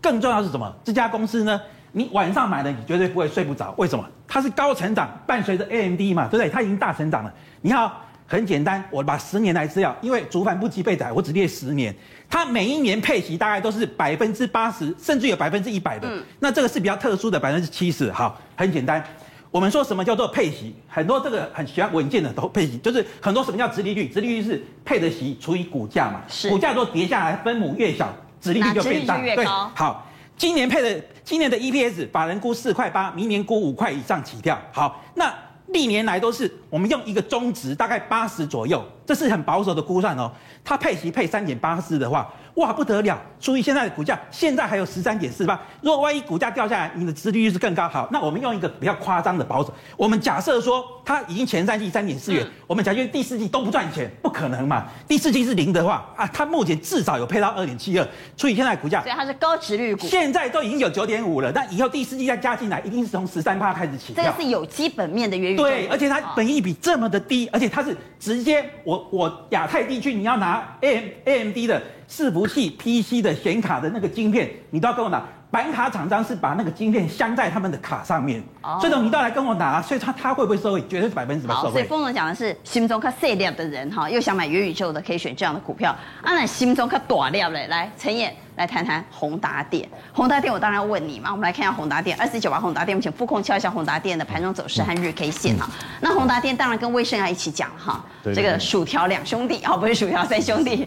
[0.00, 0.72] 更重要是什么？
[0.84, 1.60] 这家公司呢？
[1.90, 3.74] 你晚上买的，你绝对不会睡不着。
[3.76, 4.06] 为什么？
[4.28, 6.48] 它是高成长，伴随着 AMD 嘛，对不对？
[6.48, 7.34] 它已经大成长了。
[7.62, 11.92] 你好，很简单，我把十年来资料，因为主板不及备宰，我只列十年。
[12.28, 16.06] 它每一年配息大概都是百分之八十，甚至有百分之一百的。
[16.08, 16.22] 嗯。
[16.38, 18.12] 那这个是比较特殊的百分之七十。
[18.12, 19.02] 好，很简单。
[19.50, 20.74] 我们说什么叫做配息？
[20.88, 24.08] 很多这个很喜欢稳健的都配息，就是很多什么叫殖利率？
[24.08, 26.20] 殖利率是配的息除以股价嘛？
[26.28, 26.50] 是。
[26.50, 29.18] 股价如果跌下来，分母越小，殖利率就变大。
[29.18, 29.44] 对。
[29.44, 30.06] 好，
[30.36, 34.58] 今年配的今年的 EPS，法人估四块八，明年估五块以上起跳。
[34.72, 35.32] 好，那
[35.68, 40.30] 历年来都是我们用一个中值，大概八十左右，这是很保守的估算哦。
[40.64, 42.30] 它配息配三点八四的话。
[42.56, 43.18] 哇，不得了！
[43.38, 45.60] 注意现在的股价，现在还有十三点四八。
[45.82, 47.86] 如果万一股价掉下来，你的殖利率是更高。
[47.86, 54.86] 好，那我们用一个比较夸张的保守，我们假设说它已经前三季三点四元，嗯、我们假设第四季都不赚钱，不可能嘛？
[55.06, 58.08] 第四季是零的话啊，它目前至少有配到二点七二。
[58.38, 61.52] 所以现在股价，所以它是高殖率股，现在都已经有九点五了。
[61.52, 64.24] 那以后第四季再加进来，一定是从十三趴开始起跳。
[64.24, 65.56] 这个是有基本面的原因。
[65.58, 71.82] 对，而且它本益比这么的低，而且它是直接我我亚太地区你要拿 AM AMD 的。
[72.08, 75.22] 伺服器、PC 的显卡的那个晶片，你都要跟我拿。
[75.48, 79.80] 板卡厂商是把那个晶片镶在他们的卡上面，哦、所以你都要来跟我拿。
[79.80, 80.82] 所以他他会不会收益？
[80.88, 81.70] 绝对是百分之百受惠。
[81.70, 85.92] 所以峰总讲的是心中较细粒的人哈，又想买元宇宙的，可以选这样的股票。
[86.20, 89.88] 啊，那心中较大粒的，来陈燕来谈谈宏达电。
[90.12, 91.30] 宏达电，我当然要问你嘛。
[91.30, 95.70] 我们来看一下宏达电，二四九八宏达电，我们请副控敲一下宏达电的盘中走势和日 K 线哈。
[95.70, 100.86] 嗯、那宏达电当然跟威盛要一起讲哈，这个薯条两兄弟哦，不是薯条三兄弟，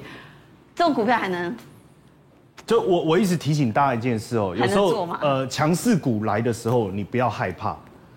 [0.80, 1.54] 这种股票还能？
[2.66, 7.76] 就我我一直提醒大家一件事哦，有时候呃强势股来的时候，你不要害怕，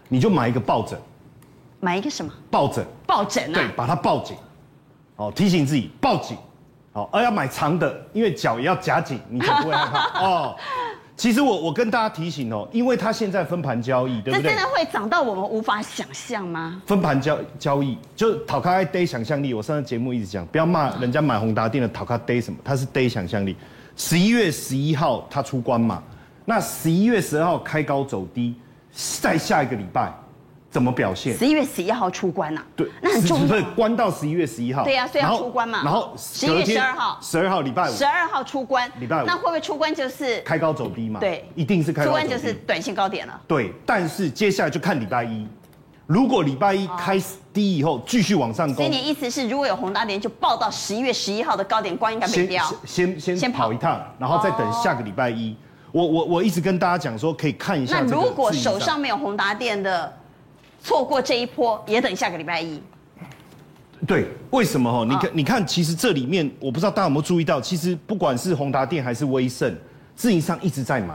[0.08, 0.96] 你就买一个抱枕，
[1.80, 2.32] 买一个什么？
[2.52, 2.86] 抱枕。
[3.04, 3.54] 抱枕啊。
[3.54, 4.36] 对，把它抱紧，
[5.16, 6.36] 哦，提醒自己抱紧，
[6.92, 10.56] 哦，而要买长的，因为脚也要夹紧，你就不会害怕 哦。
[11.22, 14.42] 其实我我跟大家提醒哦，因为它现在分盘交易，对不对？
[14.42, 16.82] 这真的会涨到我们无法想象吗？
[16.84, 23.54] 分盘交交易就讨卡呆想象力，我上次节目一直讲，不要骂人家买宏达电的讨卡呆什么，它是 day 想象力。
[23.96, 26.02] 十一月十一号它出关嘛？
[26.44, 28.56] 那十一月十二号开高走低，
[29.20, 30.12] 再下一个礼拜
[30.72, 31.36] 怎么表现？
[31.36, 32.66] 十一月十一号出关呐、啊？
[32.74, 33.46] 对，那很重要。
[33.46, 34.82] 所以关到十一月十一号。
[34.82, 35.82] 对呀、啊，所以要出关嘛。
[35.84, 39.26] 然后十一月十二号，十二号礼拜五，十二号出关，礼拜五。
[39.26, 41.20] 那会不会出关就是开高走低嘛？
[41.20, 42.22] 对，一定是开高走低。
[42.22, 43.38] 出关就是短线高点了。
[43.46, 45.46] 对，但是接下来就看礼拜一。
[46.06, 52.64] 如果礼拜一开始低以后继续往上攻，所以你意思是如果有宏达电就报到十一月十一号的高点，关应该没掉。
[52.86, 55.54] 先先先跑一趟，然后再等下个礼拜一。
[55.92, 58.00] 我我我一直跟大家讲说，可以看一下。
[58.00, 60.10] 那如果手上没有宏达电的，
[60.82, 62.82] 错过这一波，也等下个礼拜一。
[64.06, 65.06] 对，为什么哈？
[65.08, 69.72] 你看你看，其实这里面我不知道大家有没有注意到，其实不管是宏达电还是威盛，
[70.16, 71.14] 自营商一直在买。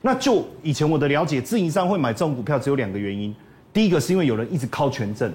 [0.00, 3.32] 那就以前我的了解，自营商会买这种股票只有两个原因。
[3.72, 5.32] 第一个是因为有人一直靠权证，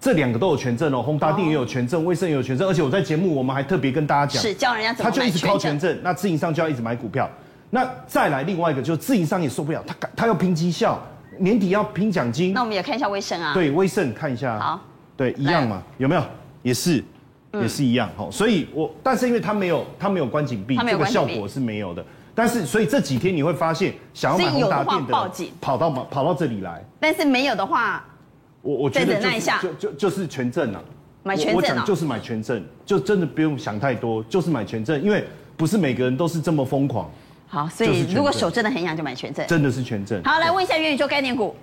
[0.00, 7.30] 这两个都有权证哦，宏达电也有权证，威盛也有权证，而且我在节目我们还特别跟大家讲，是教人家怎么他就一直靠权证，那自营商就要一直买股票，
[7.70, 11.00] 那再来另外一个就是自营商也受不了，他他要拼绩效，
[11.40, 14.80] 年底要拼奖金，那我们也看一下威盛啊，对，威盛看一下，好，
[15.16, 16.22] 对，一样嘛，有没有？
[16.62, 17.02] 也是，
[17.54, 22.04] 也是一样，好，所以我但是因为他没有他没有关紧闭，这个效果是没有的。
[22.32, 25.12] 但是，所以这几天你会发现，想要买宏达电的
[25.60, 26.82] 跑到跑到这里来。
[27.00, 28.04] 但是没有的话，
[28.62, 30.80] 我我觉得忍耐一下，就就就是权证啊，
[31.22, 31.56] 买权证。
[31.56, 35.24] 我讲就是买权证，就真的不用想太多，就是买权证，因为
[35.56, 37.10] 不是每个人都是这么疯狂。
[37.50, 39.44] 好，所以如果手真的很痒，就买权证。
[39.48, 40.22] 真的是权证。
[40.22, 41.56] 好，来问一下元宇宙概念股，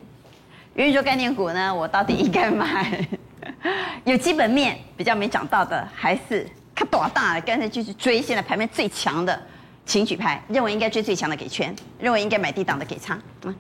[0.76, 3.08] 元宇宙概念股呢，我到底应该买？
[4.04, 6.46] 有基本面比较没涨到的，还是
[6.76, 9.42] 看多大的，干脆就去追现在盘面最强的，
[9.86, 13.56] 请举牌，认为应该追最强的给圈，认为应该买低档的给仓，嗯，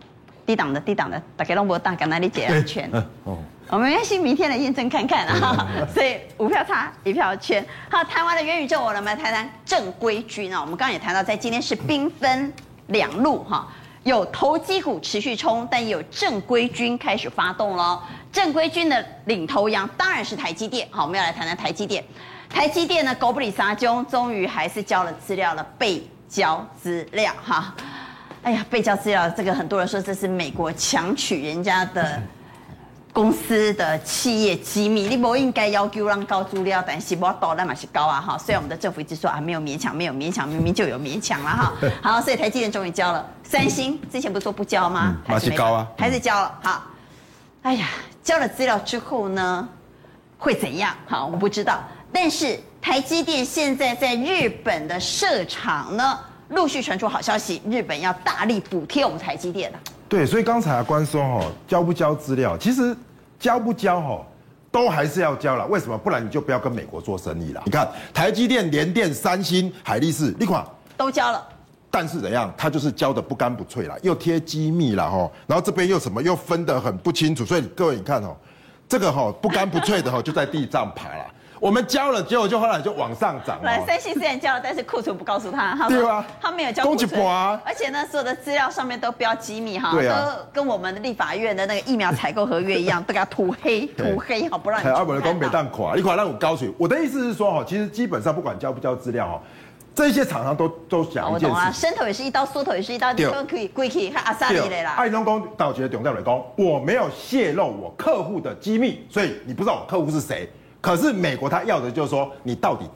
[0.48, 2.90] 低档的低档的大概龙博大，敢那里解圈？
[3.26, 3.38] 哦，
[3.70, 5.68] 我们没关系，明天来验证看看啊。
[5.94, 7.64] 所以五票差一票圈。
[7.92, 10.62] 好，谈完了元宇宙，我们来谈谈正规军啊。
[10.62, 12.54] 我们刚刚也谈到，在今天是兵分
[12.88, 13.68] 两路哈。
[14.04, 18.02] 有投机股持续冲，但也有正规军开始发动了。
[18.32, 20.88] 正规军的领头羊当然是台积电。
[20.90, 22.02] 好，我们要来谈谈台积电。
[22.50, 27.76] 台积电呢，狗不理沙中，终于还是交了资料了，被交资料哈。
[28.43, 32.21] 哎呀，被交资料，这个很多人说这是美国强取人家的。
[33.13, 38.38] 公司的企业机密，你不应该要求让高资料，但是我到那嘛是高啊哈。
[38.38, 41.73] 虽然我们的政府一直说啊没有勉强，没有勉强，明明就有勉强了哈。
[42.04, 43.28] 好，所以台积电终于交了。
[43.41, 45.15] 三星之前不是说不交吗？
[45.15, 46.60] 嗯、还是高啊，还是交了。
[46.62, 46.84] 好，
[47.63, 47.88] 哎呀，
[48.23, 49.67] 交了资料之后呢，
[50.38, 50.93] 会怎样？
[51.08, 51.80] 好，我不知道。
[52.13, 56.19] 但是台积电现在在日本的设厂呢，
[56.50, 59.80] 陆续传出好消息，日本要大力补贴我们台积电了。
[60.08, 62.96] 对，所以刚才关说哈，交不交资料，其实。
[63.40, 64.26] 交不交哦，
[64.72, 65.64] 都还是要交了。
[65.68, 65.96] 为什么？
[65.96, 67.62] 不然你就不要跟美国做生意了。
[67.66, 70.66] 你看台积电、联电、三星、海力士，你看
[70.98, 71.48] 都交了。
[71.92, 72.52] 但是怎样？
[72.58, 75.30] 他就是交的不干不脆了，又贴机密了哈。
[75.46, 77.46] 然后这边又什么，又分得很不清楚。
[77.46, 78.36] 所以各位你看哦，
[78.90, 81.26] 这个哈不干不脆的哈，就在地上爬了。
[81.60, 83.60] 我们交了，结果就后来就往上涨。
[83.63, 87.10] 来，三星虽然交了，但是库存不告诉他，他对啊，他没有交库存。
[87.65, 94.88] 而且呢，所有的资料上面都标机密哈，对啊，都跟我们的立法院的那个疫苗采购合约一样，都给他涂黑 涂黑，好不让你。
[94.89, 96.72] 阿伯的东北蛋垮，你垮让我高水。
[96.78, 99.41] 我的意思是说哈，其实基本上不管交不交资料哈，
[99.96, 101.46] 这些厂商都都想一件事。
[101.48, 104.91] 我懂啊，伸头也是一刀，缩头也是一刀，你都可以归去阿萨里来啦。
[104.98, 110.48] 爱农工到觉得董教来讲，我没有泄露我客户的机密，所以你不知道我客户是谁。
[110.82, 112.90] 可是美国他要的就是说你到底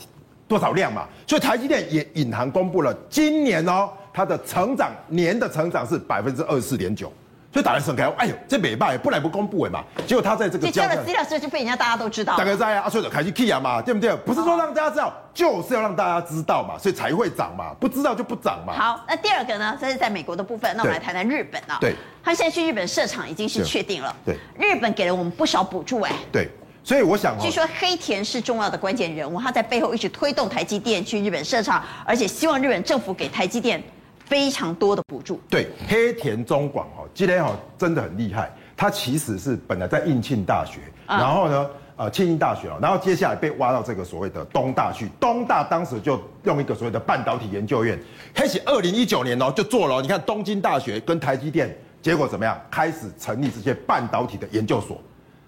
[0.47, 7.11] 多少量嘛，所以台积电也隐含公布了今年哦，它的成长年的成长是百分之二十四点九，
[7.53, 14.13] 所以打来省开，哎呦这美败不来不公布哎嘛，结果他在这个交的资料是就被人家大家都知道，大概在啊，所以开始 key 啊嘛，对不对？
[14.25, 18.73] 不是说让大家知道，就是要让大家知道嘛，所以才会涨嘛，不知道就不涨嘛。
[18.73, 21.77] 好，那第二个呢，这是在美国的部分，那我们来谈谈日本啊。
[21.79, 24.13] 对，他现在去日本设厂已经是确定了。
[24.25, 26.11] 对，日本给了我们不少补助哎。
[26.29, 26.49] 对。
[26.83, 33.81] 所以我想，据说黑田是重要的关键人物，他在背后一直推动台积电去日本设厂，而且希望日本政府给台积电
[34.25, 35.39] 非常多的补助。
[35.47, 47.97] 对，黑田中广哦，今天哦真的很厉害，他其实是本来在应庆大学，然后呢，呃，庆应大学，然后接下来被挖到这个所谓的东大去，东大当时就用一个所谓的半导体研究院，
[48.33, 52.59] 开始二零一九年哦就做了，你看东京大学跟台积电，结果怎么样？
[52.71, 54.99] 开始成立这些半导体的研究所。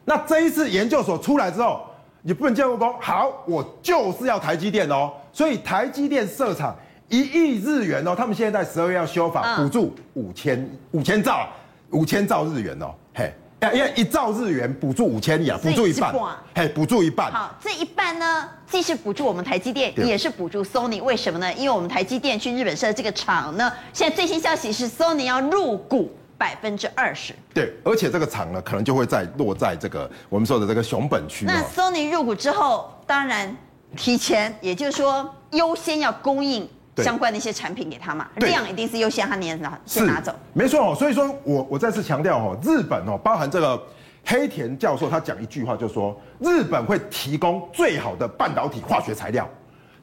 [0.06, 1.86] 那这一次研究所出来之后，
[2.22, 5.12] 你不能建工好，我就是要台积电哦。
[5.32, 6.76] 所以台积电设厂
[7.10, 11.48] 一亿日元哦，他们现在在十二月要修法，补助五千五千兆，
[11.92, 13.34] 五千兆日元哦，嘿，
[13.74, 16.13] 因为一兆日元补助五千亿啊，补助一半，
[16.54, 17.32] 嘿，补助一半。
[17.32, 21.02] 好，这一半呢，既是补助我们台积电，也是补助 Sony。
[21.02, 21.54] 为什么呢？
[21.54, 26.12] 因为我们台积电去日本设的这个厂呢，现在最新消息是 Sony 要入股。
[26.38, 31.46] 百分之二十，对，而且这个厂呢，可能就会在落在这个我们说的这个熊本区。
[31.46, 33.56] 那 Sony 入股之后，当然
[33.96, 36.67] 提前，也就是说优先要供应
[36.98, 40.34] 相关的一些产品给他嘛，量一定是优先，他先拿先拿走。
[40.54, 43.82] 没错哦，所以说我我再次强调哦，日本哦，包含这个
[44.26, 49.48] 黑田教授他讲一句话，就是说日本会提供最好的半导体化学材料，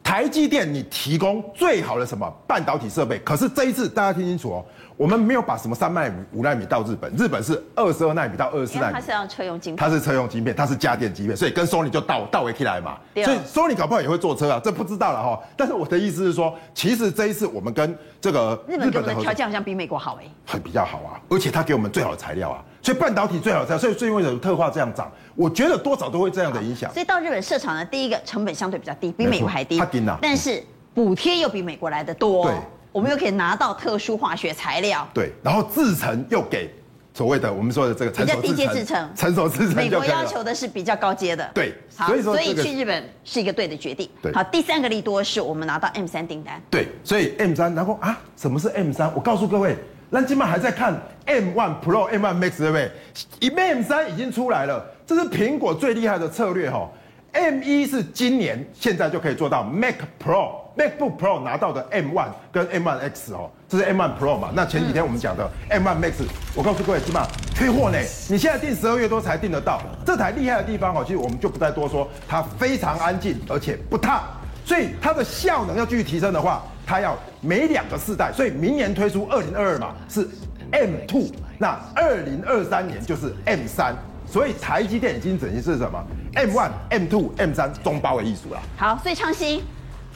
[0.02, 3.18] 台积电你提供最好的什么半导体设备。
[3.18, 4.64] 可是这一次大家听清楚哦。
[5.00, 8.92] 我们没有把什么三纳米、五纳米到日本，日本是二十二纳米到二十四纳米。
[8.92, 12.98] 它是要车用晶片，它是车用晶片，它是家电晶片，所以跟 Sony 就倒倒回起来嘛。
[13.14, 15.40] 对所以 Sony 搞不好也会做车啊，这不知道了哈。
[15.56, 25.10] 但是我的意思是说，其实这一次我们跟这个日本的条件好像比美国好哎，很比较好啊，而且他给我们最好的材料啊，所以半导体最好的材料，所以最近为什么特化这样涨？
[25.34, 26.92] 我觉得多少都会这样的影响。
[26.92, 29.82] 所以到日本设厂呢，第一个成本相对比较低，比美国还低，
[30.20, 32.44] 但是补贴又比美国来的多。
[32.44, 32.54] 对。
[32.92, 36.68] 我们又可以拿到特殊化学材料，对，然后制成又给
[37.14, 39.76] 所谓的我们说的这个比较低阶制成，成熟制成。
[39.76, 44.08] 美国要求的是比较高阶的，对，好，所以说、这个、所以去日本是一个对的决定。
[44.22, 49.12] 对，好，第三个利多是我们拿到 M 三订单，对，所以 M 三，然后啊，什么是 M 三？
[49.14, 49.76] 我告诉各位，
[50.08, 52.90] 那今晚还在看 M one Pro、M one Max 对不对？
[53.38, 56.88] 一 M 三已经出来了，这是苹果最厉害的策略哈。
[57.32, 64.36] M1 是今年现在就可以做到 Mac Pro，MacBook Pro 拿到的 M One 跟 M One X 哦，这是 M One Pro
[64.36, 64.50] 嘛？
[64.52, 66.14] 那前几天我们讲的 M One Max，
[66.56, 67.98] 我告诉各位，起码缺货呢。
[68.28, 74.22] 你现在订十二月多才订得到，这台厉害的地方哦，其实我们就不再多说，它非常安静，而且不烫，
[74.64, 80.28] 所以它的效能要继续提升的话，它要每两个世代，所以明年推出二零二二嘛是
[80.72, 83.94] M Two，那二零二三年就是 M3。
[84.30, 86.00] 所以台积电已经等于是什么
[86.34, 88.62] ？M one、M two、M 三中包的艺术了。
[88.76, 89.60] 好，所以昌兴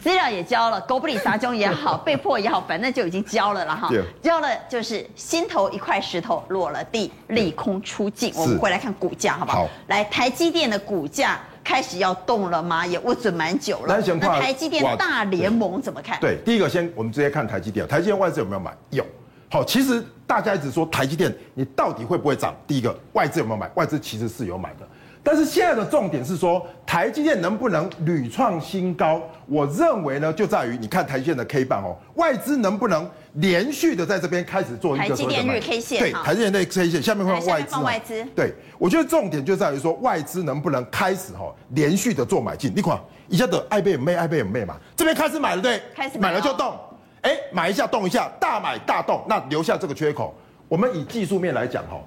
[0.00, 3.90] 资料也交了，狗不理撒中也好，被迫也好，反正就已经交了了哈。
[4.22, 8.32] 交了就是心头一块石头落了地，利空出尽。
[8.36, 9.64] 我们回来看股价，好不好？
[9.64, 9.68] 好。
[9.88, 12.86] 来，台积电的股价开始要动了吗？
[12.86, 14.00] 也不准蛮久了。
[14.00, 16.20] 那台积电大联盟怎么看？
[16.20, 18.70] 对，第一个先我们直接看台积电，台积电外资有没有买？
[18.90, 19.04] 有。
[19.54, 22.52] 好，其实大家一直说台积电，你到底会不会涨？
[22.66, 23.70] 第一个，外资有没有买？
[23.76, 24.78] 外资其实是有买的，
[25.22, 29.22] 但是现在的重点是说台积电能不能屡创新高？
[29.46, 35.06] 我认为呢，就在于你看台积电的 K 棒哦，外资能不能连续的在这边开始做一个？
[35.10, 38.24] 台积电日 K 线，对，台积电的 K 线下面会放外资，放外资。
[38.34, 42.72] 对，我觉得重点就在于说外资能不能开始哈连续的做买进？
[42.74, 46.76] 你看一下的爱贝美爱贝美嘛，这边开始买了对，开始买了就动。
[47.24, 50.34] 哎，买一下动一下，大买大动，那留下这个缺口。
[50.68, 51.98] 我们以技术面来讲，哈，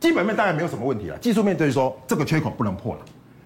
[0.00, 1.16] 基本面当然没有什么问题了。
[1.18, 3.00] 技术面就是说，这个缺口不能破了，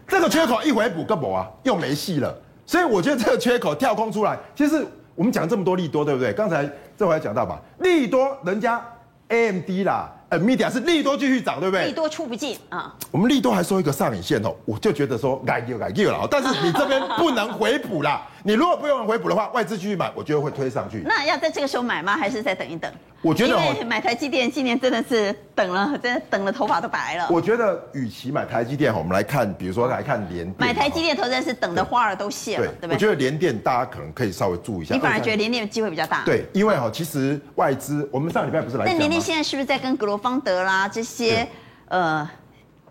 [0.06, 2.32] 这个缺口一回补个补啊，又没戏了。
[2.64, 6.32] 所以我觉得这个缺口跳空出来，其实我们讲这么多利多，对不对？
[6.32, 8.80] 刚才这回讲到吧，利多人家
[9.28, 10.10] AMD 啦。
[10.28, 11.88] 呃，media 是利多继续涨，对不对？
[11.88, 12.96] 利多出不进啊！
[13.10, 18.26] 我们利多还收一个上影线哦，我就觉得说改就改就了，但是你这边不能回补啦。
[18.44, 21.02] 你如果不用回补的话，外资继续买，我觉得会推上去。
[21.07, 22.16] 那要在这个时候买吗？
[22.16, 22.90] 还是再等一等？
[23.22, 27.28] 我觉得因为买台积电今年真的是等了，真的等了头发都白了。
[27.31, 30.55] 我觉得与其买台积电，我们来看，比如说来看联电。
[30.59, 32.94] 买台积电投资人是等的花儿都谢了，对不对？
[32.94, 34.94] 我觉得联电大家可能可以稍微注意一下。
[34.94, 36.24] 你反而觉得联电的机会比较大？
[36.24, 38.87] 对，因为哈，其实外资我们上礼拜不是来。
[38.87, 41.46] 那联电现在是不是在跟格罗方德啦这些
[41.87, 42.28] 呃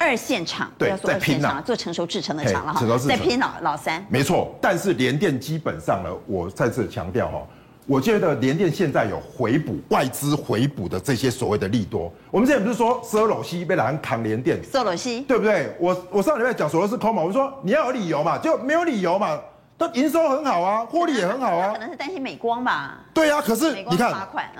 [0.01, 4.03] 二线厂，对，在拼了，做成熟制程的厂了哈，在拼老老三。
[4.09, 7.47] 没错，但是联电基本上呢，我再次强调哈。
[7.85, 12.11] 我觉得联电现在有回补外资回补的这些所谓的利多。
[12.31, 15.75] 我们之前不是说索罗西被人扛联电，索罗西对不对？
[15.79, 19.39] 我我上礼拜讲索罗斯空嘛，我说你要有理由嘛，就没有理由嘛。
[19.81, 21.73] 它营收很好啊，获利也很好啊。
[21.73, 22.99] 可能是担心美光吧。
[23.13, 24.13] 对啊，可是你看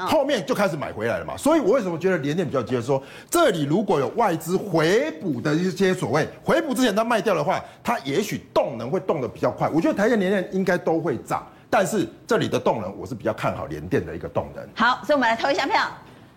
[0.07, 1.37] 后面就开始买回来了嘛。
[1.37, 9.69] 所以我为什么觉得联电比较接说，这里如果有外资回补的一些所谓回补之前它卖掉的话，它也许动能会动得比较快。
[9.69, 11.45] 我觉得台积电联电应该都会涨。
[11.69, 14.67] 但是这里的动能，我是比较看好联电的一个动能。
[14.75, 15.87] 好，所以我们来投一下票，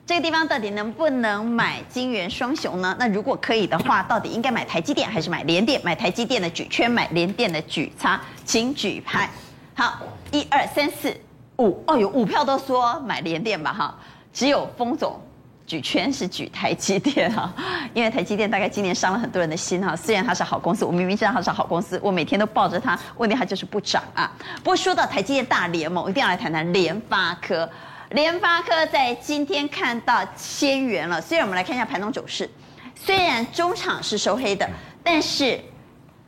[0.06, 2.94] 这个地方到底能不能买金圆双雄呢？
[2.98, 5.80] 那如果可以的话，到底应该买台积电还是买联电？
[5.82, 9.30] 买台积电的举圈，买联电的举叉，请举牌。
[9.74, 9.98] 好，
[10.30, 11.16] 一二三四
[11.56, 13.94] 五，哦，有五票都说买联电吧，哈，
[14.30, 15.18] 只有封总。
[15.66, 17.50] 举圈是举台积电哈，
[17.94, 19.96] 因为台积电大概今年伤了很多人的心哈。
[19.96, 24.30] 虽然它是好公司，我明明知道它是好公司，我每天都抱着它，问题它就是不涨啊。
[24.58, 27.66] 不过说到台积电大联盟，一定要来谈谈联发科。
[28.14, 32.48] 联发科在今天看到千元了，虽然我们来看一下盘中走势，
[32.94, 34.64] 虽然中场是收黑的，
[35.02, 35.58] 但是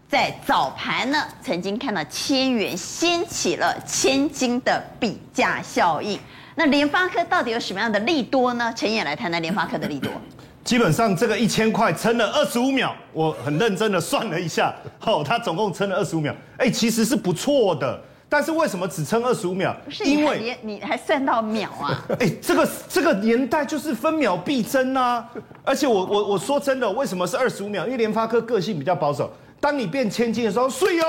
[0.09, 6.19] 在早盘呢，曾经看到千元掀起了千金的比价效应。
[6.57, 8.75] 那联发科到底有什么样的利多呢？
[8.77, 10.11] 陈也来谈谈联发科的利多。
[10.65, 18.03] 基本上这个一千块撑了二十五秒，我很认真的算了一下，哦，它总共撑了二十五秒，哎，其实是不错的。
[18.29, 19.75] 但是为什么只撑二十五秒？
[19.85, 22.05] 不是因为你还算到秒啊？
[22.19, 25.29] 哎，这个这个年代就是分秒必争啊！
[25.65, 27.85] 而且我我我说真的，为什么是二十五秒？
[27.85, 31.07] 因为联发科个性比较保守，当你变千金的时候，睡哦，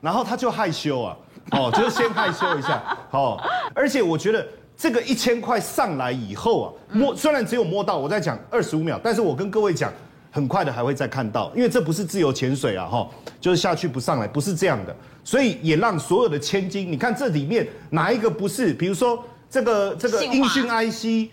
[0.00, 1.16] 然后他就害羞啊，
[1.50, 3.40] 哦，就是先害羞一下， 哦，
[3.74, 4.46] 而且我觉得。
[4.76, 9.88] 这个一千块上来以后啊，摸虽然只有摸到，我在讲二十五秒，但是我跟各位讲，
[10.34, 13.08] 很快的还会再看到，因为这不是自由潜水啊，哈，
[13.40, 18.74] 就是下去不上来，不是这样的，所以也让所有的千金，你看这里面哪一个不是？
[18.74, 21.30] 比如说这个这个音讯 IC，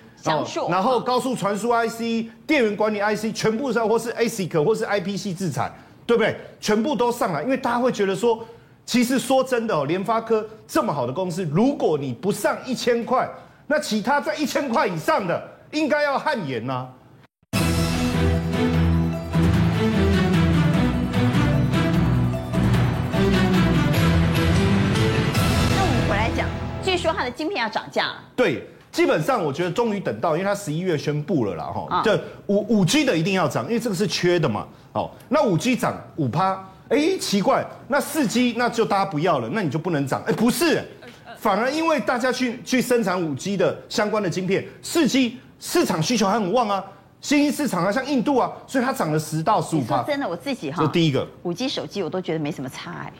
[0.69, 5.71] 然后高速传输 IC、电源管理 IC，全部上或是 ASIC 或是 IPC 制裁，
[6.05, 6.35] 对不对？
[6.59, 8.45] 全部都上来，因为大家会觉得说。
[8.83, 13.29] 其实说真的哦，联发科这么好的公司，如果你不上一千块，
[13.67, 15.41] 那其他在一千块以上的
[15.71, 16.89] 应该要汗颜呐。
[16.99, 17.00] 那
[26.83, 28.13] 据说它的晶片要涨价。
[28.35, 34.67] 对，基本上我觉得终于等到，因为它十一月宣布了啦，哈，这五五 G 的一定要涨，因为这个是缺的嘛。
[34.93, 36.67] 哦，那五 G 涨五趴。
[36.89, 40.21] 哎，奇怪，那四 G 那就大家不要了，那你就不能涨？
[40.27, 40.83] 哎，不是，
[41.37, 46.83] 反而因为大家去去生产五 G 的相关的晶片，四 G 市场需求还很旺啊，
[47.21, 50.03] 新兴市场啊，像印度啊，所以它涨了十到十五趴。
[50.03, 53.13] 真的，我自己哈，这第一个五 G 手机我都觉得没什么差哎。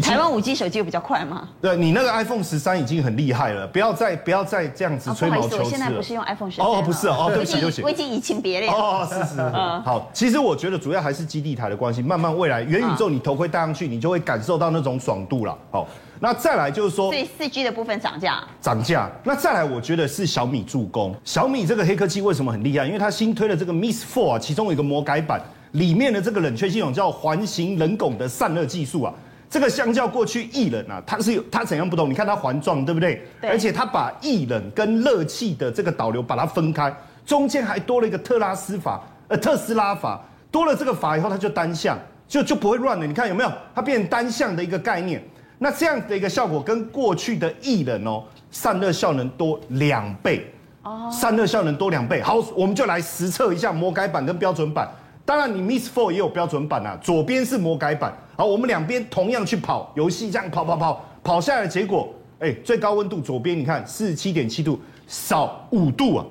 [0.00, 1.48] 台湾五 G 手机又比较快吗？
[1.62, 8.72] 对，你那个 iPhone 十三已经很厉害了，不要再不要再这样子吹毛求疵现在不是用 iPhone 十三哦，不是哦，对不起对不起，我已经移情别恋。
[8.72, 9.42] 哦，是是是。
[9.42, 15.56] 好，其实我觉得主要还是基地台的关系，慢慢未来元宇宙你头盔戴上去，你就会感受到那种爽度了。
[15.70, 15.86] 好，
[16.20, 18.42] 那再来就是说，所以四 G 的部分涨价。
[18.60, 19.10] 涨价。
[19.24, 21.14] 那再来，我觉得是小米助攻。
[21.24, 22.84] 小米这个黑科技为什么很厉害？
[22.84, 25.40] 因为它新推的这个 m i s s Four，、啊，其中有一个魔改版，
[25.72, 29.14] 里面的这个冷却系统叫环形冷拱的散热技术啊。
[29.50, 32.10] 这个相较过去液冷啊，它是有它怎样不同？
[32.10, 33.22] 你看它环状，对不对？
[33.40, 33.50] 对。
[33.50, 36.94] 而且它把液冷跟热气的这个导流把它分开，
[37.24, 43.06] 中间还多了一个特拉斯阀，呃，特斯拉法，多了这个法以后，它就单向，就就不会乱了。
[43.06, 43.50] 你看有没有？
[43.74, 45.22] 它变成单向的一个概念。
[45.58, 50.46] 那这样的一个效果跟过去的液冷哦，散热效能多两倍。
[50.82, 51.10] 哦。
[51.10, 52.22] 散热效能多两倍。
[52.22, 54.88] 好，我们就来实测一下魔改版跟标准版。
[55.28, 58.10] 当然，你 Miss Four 也有标准版啊，左边是魔改版。
[58.34, 62.08] 好，我们两边同样去跑游戏，这样跑跑跑跑下来的结果，
[62.38, 66.24] 哎，最高温度左边你看四十七点七度，少五度啊，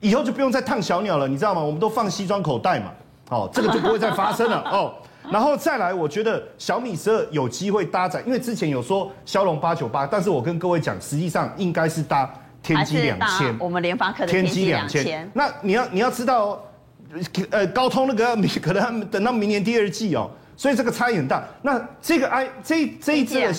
[0.00, 1.60] 以后就不用再烫小鸟了，你知道吗？
[1.60, 2.90] 我们都放西装口袋嘛，
[3.28, 4.94] 哦，这个就不会再发生了 哦。
[5.30, 12.32] 然后再来，我觉得小米十二有机会搭载，因为之前有说骁龙八九八，但是我跟各位讲，实际上应该是搭
[12.62, 15.30] 天玑两千，我们联发科的天玑两千。
[15.34, 16.60] 那你要你要知道哦。
[17.50, 21.42] 呃，高通那个可能等到明年第二季哦，所以这个差异很大。
[21.62, 23.52] 那这个 i 这这一支哎、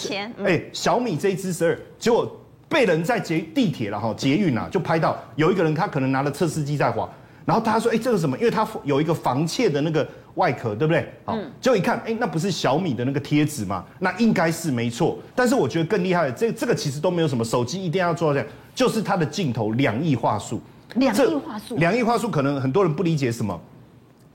[0.46, 7.10] 欸、小米这一支十二，结果被人在捷地铁了哈，捷运啊就拍到有一个人他可能拿了测试机在滑，
[7.46, 8.38] 然后他说哎、欸、这个什么？
[8.38, 11.12] 因为他有一个防窃的那个外壳，对不对？
[11.26, 13.84] 好，结果一看哎、欸、那不是小米的那个贴纸嘛？
[13.98, 15.18] 那应该是没错。
[15.34, 20.62] 但是我觉得更厉害的，这这个其实都没有什么，手机一定要做到这样，就是它的镜头两亿画素。
[20.96, 23.60] 两亿画素，两亿画素可能很多人不理解什么。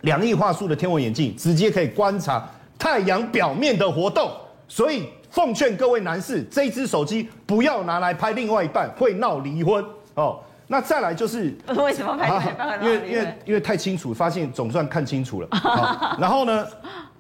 [0.03, 2.47] 两亿画素的天文眼镜直接可以观察
[2.79, 4.31] 太阳表面的活动，
[4.69, 9.85] 所以奉劝各位男士，这一支手机不要拿来拍另外一半，会闹离婚
[10.15, 10.39] 哦。
[10.67, 12.85] 那再来就是 为什么拍另外一半？
[12.85, 15.49] 因为因为因为太清楚，发现总算看清楚了。
[16.21, 16.67] 然后呢，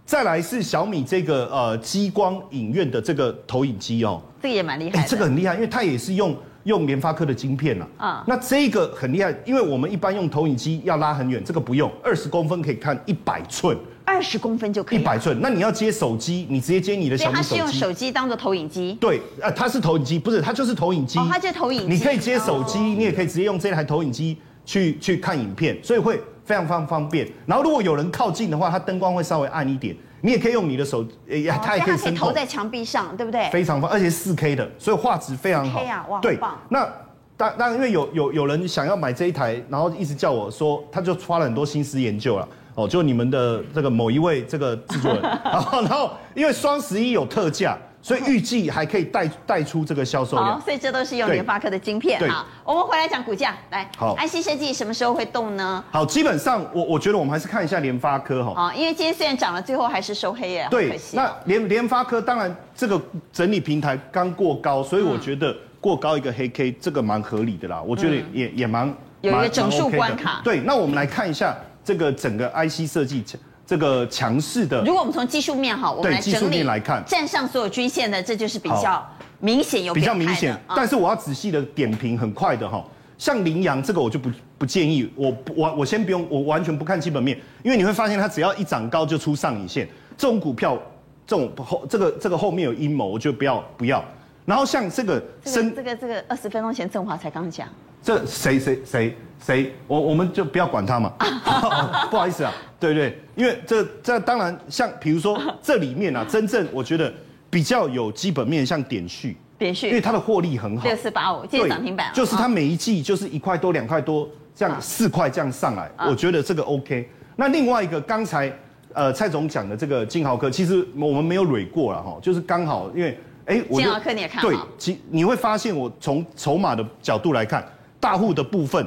[0.04, 5.08] 再来是小米这个呃激光影院的这个投影机哦，这个也蛮厉害的。
[5.08, 6.36] 这个很厉害，因为它也是用。
[6.64, 15.38] 用联发科的晶片呐，啊，那这个很厉害，因为我们一般用投影机要拉很远，这个不用，二十公分可以看一百寸，二十公分就可以，一百寸。
[15.40, 17.48] 那你要接手机，你直接接你的小米手机。
[17.48, 18.96] 它是用手机当做投影机。
[19.00, 21.18] 对，呃，它是投影机，不是，它就是投影机。
[21.18, 21.86] 哦，它就投影机。
[21.86, 27.28] 你可以接手机，你也可以直接用这台投影机去去看影片，所以会非常非常方便。
[27.44, 29.94] 然后如果有人靠近的话，它灯光会稍微暗一点。
[30.24, 33.50] 你也可以用你的手，哎，它也可以伸投在墙壁上，对不对？
[33.50, 35.80] 非常棒，而且四 K 的，所以画质非常好。
[35.80, 36.38] 啊，哇，对，
[36.70, 36.88] 那。
[37.36, 42.48] 当当然，因为有有有人想要买这一台，然后一直叫我说，他就花了很多心思研究了。
[42.76, 50.60] 哦，就你们的这个某一位这个制作人， 然后然后因为双十一有特价，所以预计还可以带带出这个销售量。
[50.60, 52.20] 好，所以这都是用联发科的晶片。
[52.30, 53.56] 好，我们回来讲股价。
[53.70, 55.82] 来，好，IC 设计什么时候会动呢？
[55.90, 58.52] 好，基本上我我觉得我们还是看一下联发科哈。
[58.54, 60.68] 好，因为今天虽然涨了，最后还是收黑耶。
[60.70, 63.00] 对，那联联发科当然这个
[63.32, 65.56] 整理平台刚过高，所以我觉得。
[65.84, 68.88] 过高一个黑 K，这个蛮合理的啦，我觉得也、嗯、也蛮
[69.20, 70.40] 有一个整数关卡。
[70.42, 74.82] 对，那我们来看一下这个整个 IC 设计强这个强势的。
[74.84, 79.04] 如果我们从技术面哈，我们来整理技术面来看，站上所有均线的，这就是比较
[79.40, 80.58] 明显有比较明显。
[80.76, 82.84] 但是我要仔细的点评，很快的哈，
[83.18, 90.78] 像羚羊这个我就不不建议，我我我先不用，我完全不看基本面，因为你会发现它只要一涨高就出上影线，这种股票
[91.26, 94.04] 这种后这个这个后面有阴谋，我就不要不要。
[94.44, 97.66] 然后像这个生这个这个二十分钟前振华才刚讲，
[98.04, 101.10] 这谁谁谁谁，我我们就不要管他嘛，
[102.10, 103.18] 不好意思啊，对不对？
[103.34, 107.10] 因为这这当然像比如说这里面啊，真正我觉得
[107.48, 117.08] 比较有基本面，像点序，点序，因为它的获利很好，六四八五，今天涨停板，就是它每一季就是一块多两块多这样四块这样上来，我觉得这个 OK。
[117.36, 118.52] 那另外一个刚才
[118.92, 123.18] 呃蔡总讲的这个金豪科，其实我们没有蕊过了哈，就是刚好因为。
[123.46, 124.48] 哎，我金豪科你也看好？
[124.48, 127.62] 对，其你会发现，我从筹码的角度来看，
[128.04, 128.86] 大户的部分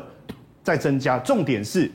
[0.62, 1.92] 在增加，重点是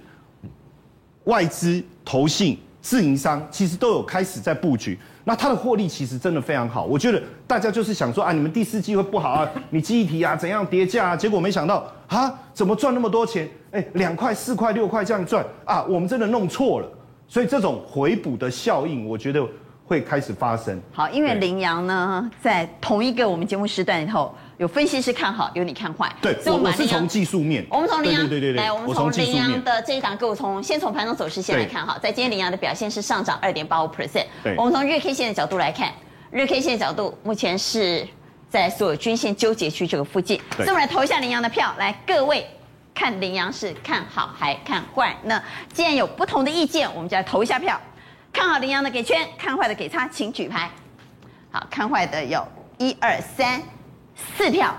[1.26, 4.98] 外资、投信、自营商其实都有开始在布局。
[5.22, 11.16] 那它的获利其实真的非常好，我觉得大家就是想说啊，你们第四季会不好啊，你记忆体啊怎样跌价啊？
[11.16, 13.48] 结果没想到啊，怎么赚那么多钱？
[13.70, 16.88] 哎，两块、四块、六块这样赚啊，我们真的弄错了。
[17.28, 19.46] 所以这种回补的效应，我觉得。
[19.84, 20.80] 会开始发生。
[20.92, 24.32] 好，因为羚羊呢，在同一个我们节目时段里头，
[24.62, 26.08] 有分析师看好，有你看坏。
[26.20, 27.66] 对，我我是从技术面。
[27.68, 34.24] 我们从羚羊，对对对对，来，我们从羚羊的这一档个股，从先从盘中走势先来看哈，在今天羚羊的表现是上涨二点八五 percent。
[34.44, 35.92] 对，我们从日 K 线的角度来看，
[36.30, 38.06] 日 K 线的角度目前是
[38.48, 40.40] 在所有均线纠结区这个附近。
[40.54, 42.46] 所以我们来投一下羚羊的票，来各位。
[42.94, 45.16] 看羚羊是看好还看坏？
[45.24, 45.42] 那
[45.72, 47.80] 既然有不同的意见，我们就来投一下票。
[48.32, 50.70] 看好羚羊的给圈，看坏的给叉，请举牌。
[51.50, 52.46] 好，看坏的有
[52.78, 53.60] 一二三
[54.14, 54.74] 四票，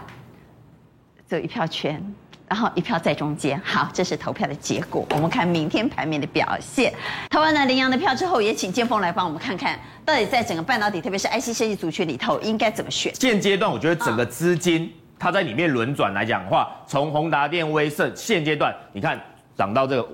[1.27, 2.01] 只有一票圈，
[2.47, 3.59] 然后一票在中间。
[3.63, 5.05] 好，这是投票的结果。
[5.11, 6.93] 我们看明天盘面的表现。
[7.29, 13.13] 投完了羚羊的票之后，也请建峰来帮我们看看，到底在整个半导体，特别是 IC 设计族群里头，应该怎么选？
[13.15, 14.93] 现阶段，我觉得整个资金。
[15.19, 19.17] 它在里面轮转来讲的话，从宏达电、威盛现阶段，你看
[19.55, 20.07] 涨到这个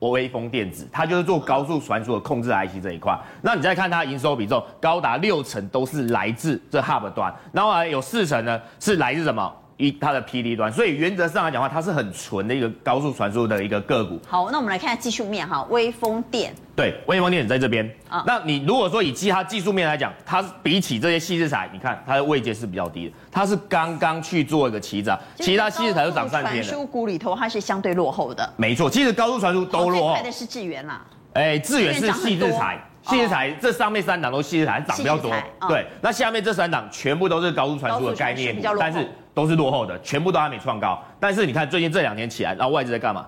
[0.00, 3.18] 微峰电子，它就是做高速传输的控制 IC 这一块。
[3.42, 9.52] 那你再看它营收比重高达六成都是来自这 Hub 端，然后还有四成呢是来自什么？
[9.76, 10.72] 一它的 PD 端。
[10.72, 14.20] 所以原则上来讲的话，它是很纯的一个高速传输的一个个股。
[14.28, 16.54] 好，那我们来看下技术面哈，微风电。
[16.74, 17.90] 对，微风电子在这边。
[18.08, 26.62] 啊，那你如果说以基它技术面来讲，它比起这些矽智财，你看它的位阶是比较低的，它是刚刚去做一个起涨，其他矽智财都涨上天了。
[26.62, 28.48] 传输股里头它是相对落后的。
[28.56, 30.14] 没错，其实高速传输都落后。
[30.14, 31.02] 最快的是智源啦。
[31.32, 35.30] 哎，智源是矽智财，矽智财这上面三档都矽智财涨比较多。
[35.68, 39.06] 对，那下面这三档全部都是高速传输的概念，但是
[39.36, 40.98] 都是落后的，全部都还没创高。
[41.20, 43.26] 但是你看最近这两年起来，然后外资在干嘛？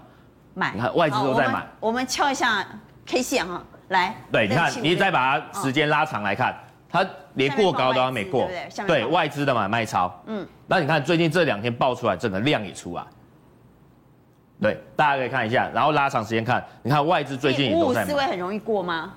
[0.55, 0.73] 买。
[0.75, 1.67] 你看外资都在买。
[1.81, 2.67] 我们敲一下
[3.05, 3.63] K 线哈。
[3.89, 6.55] 来，对，你看，你再把它时间拉长来看，
[6.91, 8.47] 它连过高都还没过，
[8.87, 13.03] 对，外资的买卖超，嗯，那你看最近这两天爆出来，整个量也出来，
[14.61, 18.05] 对，大家可以看一下，然后拉长时间看，你看外资最近也都在买。
[18.05, 19.15] 五五四会很容易过吗？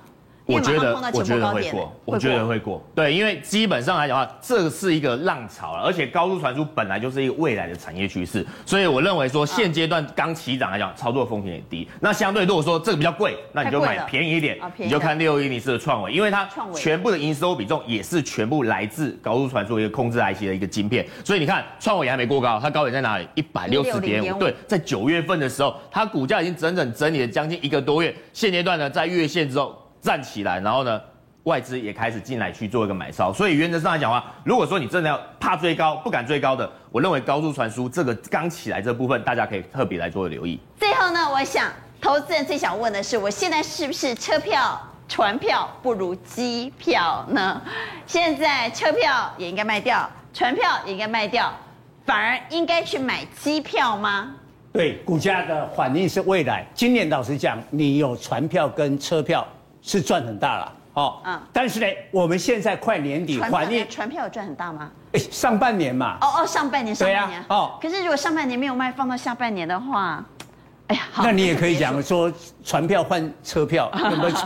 [0.52, 2.82] 我觉得，我觉得会过，我觉得会过。
[2.94, 11.88] 对，因为基本上来讲的话，这是一个浪潮了，而且高速传输本来就是一个未来的产业趋势，所以我认为说现阶段刚起涨来讲，操作风险也低。
[12.00, 23.28] 那相对如果说这个比较贵，那你就买便宜一点，你就看六一零四的创维，因为它全部的营收比重也是全部来自高速传输一个控制 IC 的一个晶片，所以你看创维还没过高，它高点在哪里？
[23.34, 24.38] 一百六十点五。
[24.38, 31.00] 对，在九月份的时候，它股价已经整整整理了将近一个多月，现阶段呢在月线之后站起来，然后呢？
[31.44, 40.60] 外资也开始进来去做一个买超，所以原则上来讲的话，如果说你真的要怕追高、不敢追高的，我认为高速传输这个刚起来这部分，大家可以特别来做留意。
[40.78, 41.68] 最后呢，我想
[42.00, 47.60] 投资人最想问的是，我现在是不是车票、船票不如机票呢？
[48.06, 51.52] 现在车票也应该卖掉，船票也应该卖掉，
[52.06, 54.32] 反而应该去买机票吗？
[54.72, 56.64] 对，股价的反应是未来。
[56.72, 59.44] 今年老实讲，你有船票跟车票
[59.82, 60.72] 是赚很大了。
[60.94, 64.90] 哦，嗯，但是呢，我们现在快年底，船票船票有赚很大吗？
[65.12, 66.18] 哎，上半年嘛。
[66.20, 67.40] 哦哦，上半年，上半年。
[67.40, 67.78] 啊、哦。
[67.80, 70.22] 可是如果上半年没有卖，放到下半年的话，
[70.88, 72.30] 哎呀，那你也可以讲说，
[72.62, 74.36] 船票换车票， 有没有？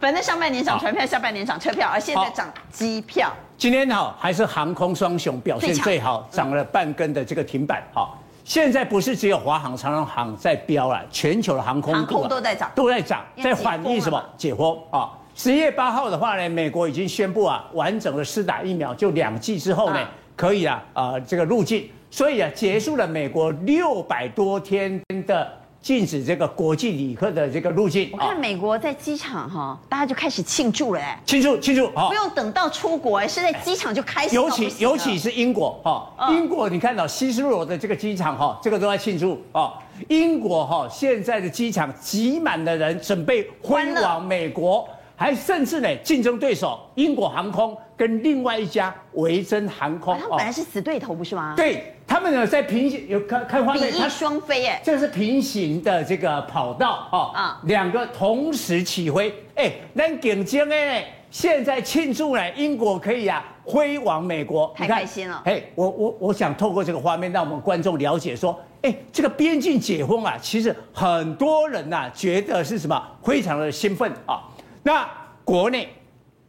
[0.00, 3.32] 反正上半年涨船票，下半年涨车票，而现在涨机票。
[3.56, 7.82] 今天哈还是航空双雄表现最好，涨了半根的这个停板。
[7.92, 8.17] 好，
[8.48, 14.24] 现在不是只有华航、长荣航在飙了，全球的航空航空都在涨，都在涨，在反映什么？
[14.38, 15.10] 解封啊。
[15.34, 20.00] 十月八号的话呢，美国已经宣布啊，完整的施打疫苗，就两剂之后呢，
[20.34, 28.10] 可以啊，呃，这个入境，所以啊，结束了美国六百多天的禁止这个国际旅客的这个入境。
[28.12, 34.34] 我看美国在机场哈，大家就开始庆祝了哎，庆祝庆祝，不用等到出国哎，是在机场就开始。
[34.34, 39.74] 尤其尤其是英国哈，英国你看到希斯罗的这个机场哈，这个都在庆祝啊。
[40.08, 44.88] 英国哈现在的机场挤满的人，准备飞往美国。
[45.20, 51.54] 还甚至呢，竞争对手英国航空跟另外一家维珍航空，他们本来是死对头，不是吗？
[51.56, 65.40] 对，他们呢在平行有看看画面，比翼双飞哎，这是平行的这个跑道哦，啊，两个同时起飞，哎，那顶尖哎，现在庆祝呢，英国可以啊飞往美国，太开心了。
[65.44, 74.42] 哎，我我我想透过这个画面，让我们观众了解说，哎，这个边境解封啊，其实很多人呐、啊、觉得是什么，非常的兴奋啊。
[74.82, 75.08] 那
[75.44, 75.88] 国内，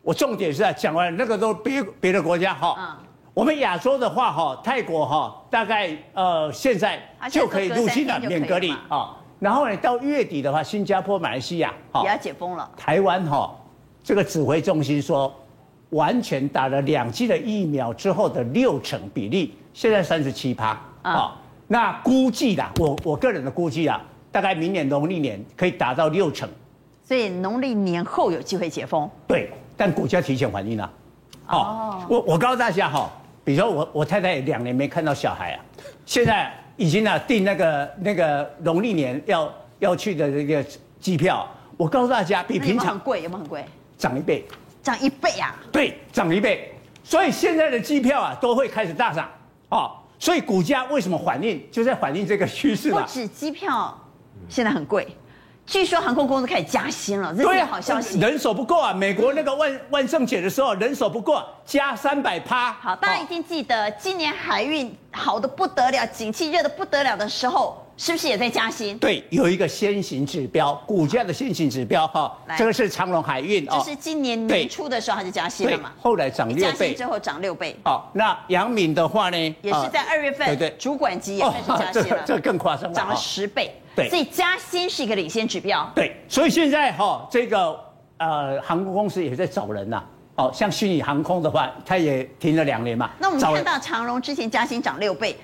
[0.01, 3.05] 我重点是在讲完那个都别别的国家哈，嗯、
[3.39, 9.15] 我们亚洲的话哈，泰国哈，大概呃现在就可以入境了，免隔离啊。
[9.39, 11.73] 然后呢，到月底的话，新加坡、马来西亚
[12.03, 12.69] 也要解封了。
[12.75, 13.55] 台湾哈，
[14.03, 15.33] 这个指挥中心说，
[15.91, 21.39] 完全打了两剂的疫苗之后的六成比例，现在三十七趴啊。
[21.65, 24.01] 那估计啦，我我个人的估计啊，
[24.33, 26.49] 大概明年农历年可以达到六成。
[27.05, 29.09] 所以农历年后有机会解封。
[29.25, 30.91] 对，但股价提前反应了。
[31.47, 33.09] 哦，我我告诉大家哈，
[33.49, 35.65] 比如说我我太太两年没看到小孩啊，
[36.05, 40.63] 现在已经啊订那个那个农历年要要去的这个
[40.99, 43.65] 机票，我告诉大家比平常贵，有没有很贵？
[43.97, 44.45] 涨一倍，
[44.83, 45.55] 涨一倍啊？
[45.71, 46.71] 对，涨一倍。
[47.03, 49.27] 所以现在的机票啊都会开始大涨
[49.69, 53.01] 哦，所以股价为什么反应，就在反映这个趋势嘛。
[53.01, 53.99] 不止机票
[54.47, 55.07] 现在很贵。
[55.69, 58.19] 据说航空公司开始加薪了，这是好消息。
[58.19, 58.91] 人手不够啊！
[58.91, 62.73] 美国那个万万圣节的时候，人手不够，加三百趴。
[62.73, 68.97] 好，大家一定记得，今年海运好的不得了，景气热的不得了的时候，是不是也在加薪？
[68.97, 72.35] 对，有一个先行指标，股价的先行指标哈。
[72.57, 73.73] 这个是长隆海运哦。
[73.77, 75.91] 这是今年年初的时候它就加薪了嘛？
[76.01, 76.63] 后来涨六倍。
[76.63, 77.77] 加薪之后涨六倍。
[77.83, 79.37] 好，那杨敏的话呢？
[79.61, 83.79] 也是在二月份，对对，主管机也开始加薪了， 这更夸张了，涨了十倍。
[83.99, 85.89] 对，所以加薪是一个领先指标。
[85.93, 87.79] 对，所以现在哈，这个
[88.17, 90.03] 呃航空公司也在找人呐。
[90.35, 93.09] 哦，像虚拟航空的话，它也停了两年嘛。
[93.19, 95.37] 那我们看到长荣之前加薪涨六倍，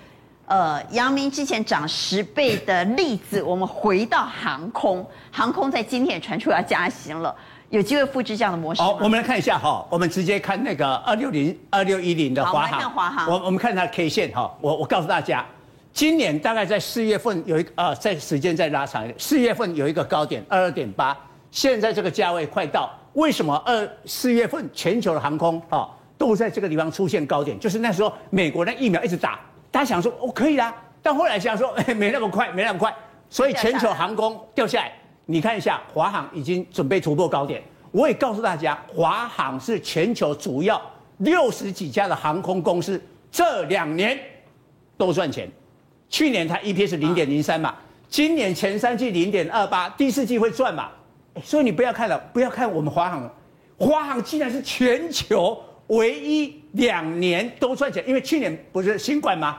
[0.46, 7.36] 呃，阳明之前涨十倍的例子，我们回到航空，航空在今天也传出要加薪了，
[7.72, 8.88] 有机会复制这样的模式吗？
[8.88, 12.80] 好，我们来看一下哈，我们直接看那个二六零二六一零的华航。
[12.80, 13.30] 看华航。
[13.30, 15.46] 我我们看它的 K 线哈，我我告诉大家。
[15.96, 21.18] 今年大概在四月份有一个啊，在时间再拉长一点，四月份有一个高点二二点八，
[21.52, 27.58] 现在这个价位快到，为什么二四月份全球的航空啊都在这个地方出现高点？
[27.58, 29.40] 就是那时候美国的疫苗一直打，
[29.72, 32.94] 大家想说哦可以啦，但后来想说哎 没那么快，没那么快，
[33.30, 34.92] 所以全球航空掉下来。
[35.26, 40.82] 你看一下华航已经准备突破高点，我也告诉大家，华航是全球主要
[41.20, 44.20] 六十几家的航空公司，这两年
[44.98, 45.50] 都赚钱。
[46.16, 47.76] 去年它 EPS 零点零三嘛，
[48.08, 50.88] 今年前三季零点二八，第四季会赚嘛？
[51.44, 53.30] 所以你不要看了，不要看我们华航，
[53.78, 59.58] 华航竟然是全球唯一两年都赚钱，因为去年不是新冠吗？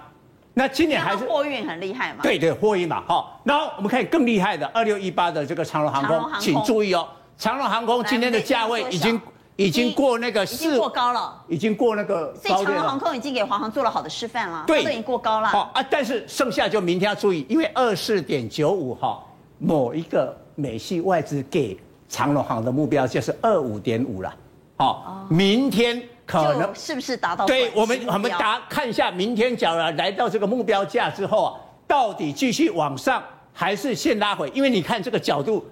[0.55, 2.21] 那今年还是货运很厉害嘛？
[2.23, 3.39] 对对，货运嘛，好。
[3.45, 9.21] 然后我们看更厉害的二六一八的这个长荣航空，请注意哦，长荣航空今天的价位已经。
[9.57, 12.57] 已经过那个四，已经过高了，已经过那个高。
[12.57, 15.49] 所以长荣航空已经给华航做了好的示范了，对，都已经过高了。
[15.49, 19.19] 好啊，但是剩下就明天要注意，因为二四点九五哈，
[19.59, 24.35] 某一个美系外资给长荣航的目标就是二五点五了。
[24.77, 27.47] 好，明天可能是不是达到？
[27.47, 31.55] 对我们，我们答看一下，明天假如来到这个目标价之后啊，
[31.87, 33.23] 到底继续往上
[33.55, 34.51] 还是先拉回？
[34.55, 35.65] 因为你看这个角度。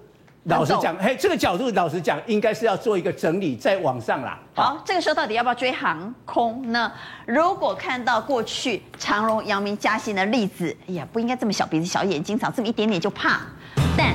[0.45, 4.37] 老实讲，嘿，这个角度老实讲，应该是要做一个整理，再往上啦。
[4.53, 6.91] 好，这个时候到底要不要追航空呢？
[7.25, 13.41] 如果看到过去长荣、阳明加薪的例子，哎呀，不应该这么小鼻子小眼睛，长这么一点点就怕。
[13.97, 14.13] 但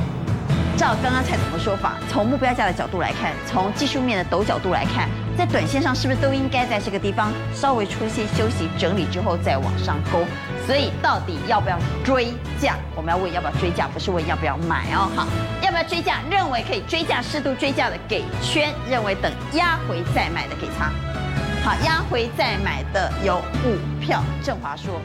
[0.76, 5.08] 照刚刚蔡总的说法，从目标价的角度来看，从技术面的陡角度来看，
[5.40, 10.22] 在短线上是不是都应该在这个地方稍微出现休息整理之后再往上攻？
[10.66, 12.76] 所以到底要不要追价？
[12.94, 15.10] 我们要问要不要追价，不是问要不要买哦。
[15.16, 15.26] 好，
[15.62, 16.18] 要不要追价？
[16.30, 20.92] 认为可以追价、适度追价的给圈，认为等压回再买的给仓。
[21.64, 24.22] 好，压回再买的有五票。
[24.42, 25.00] 振华说。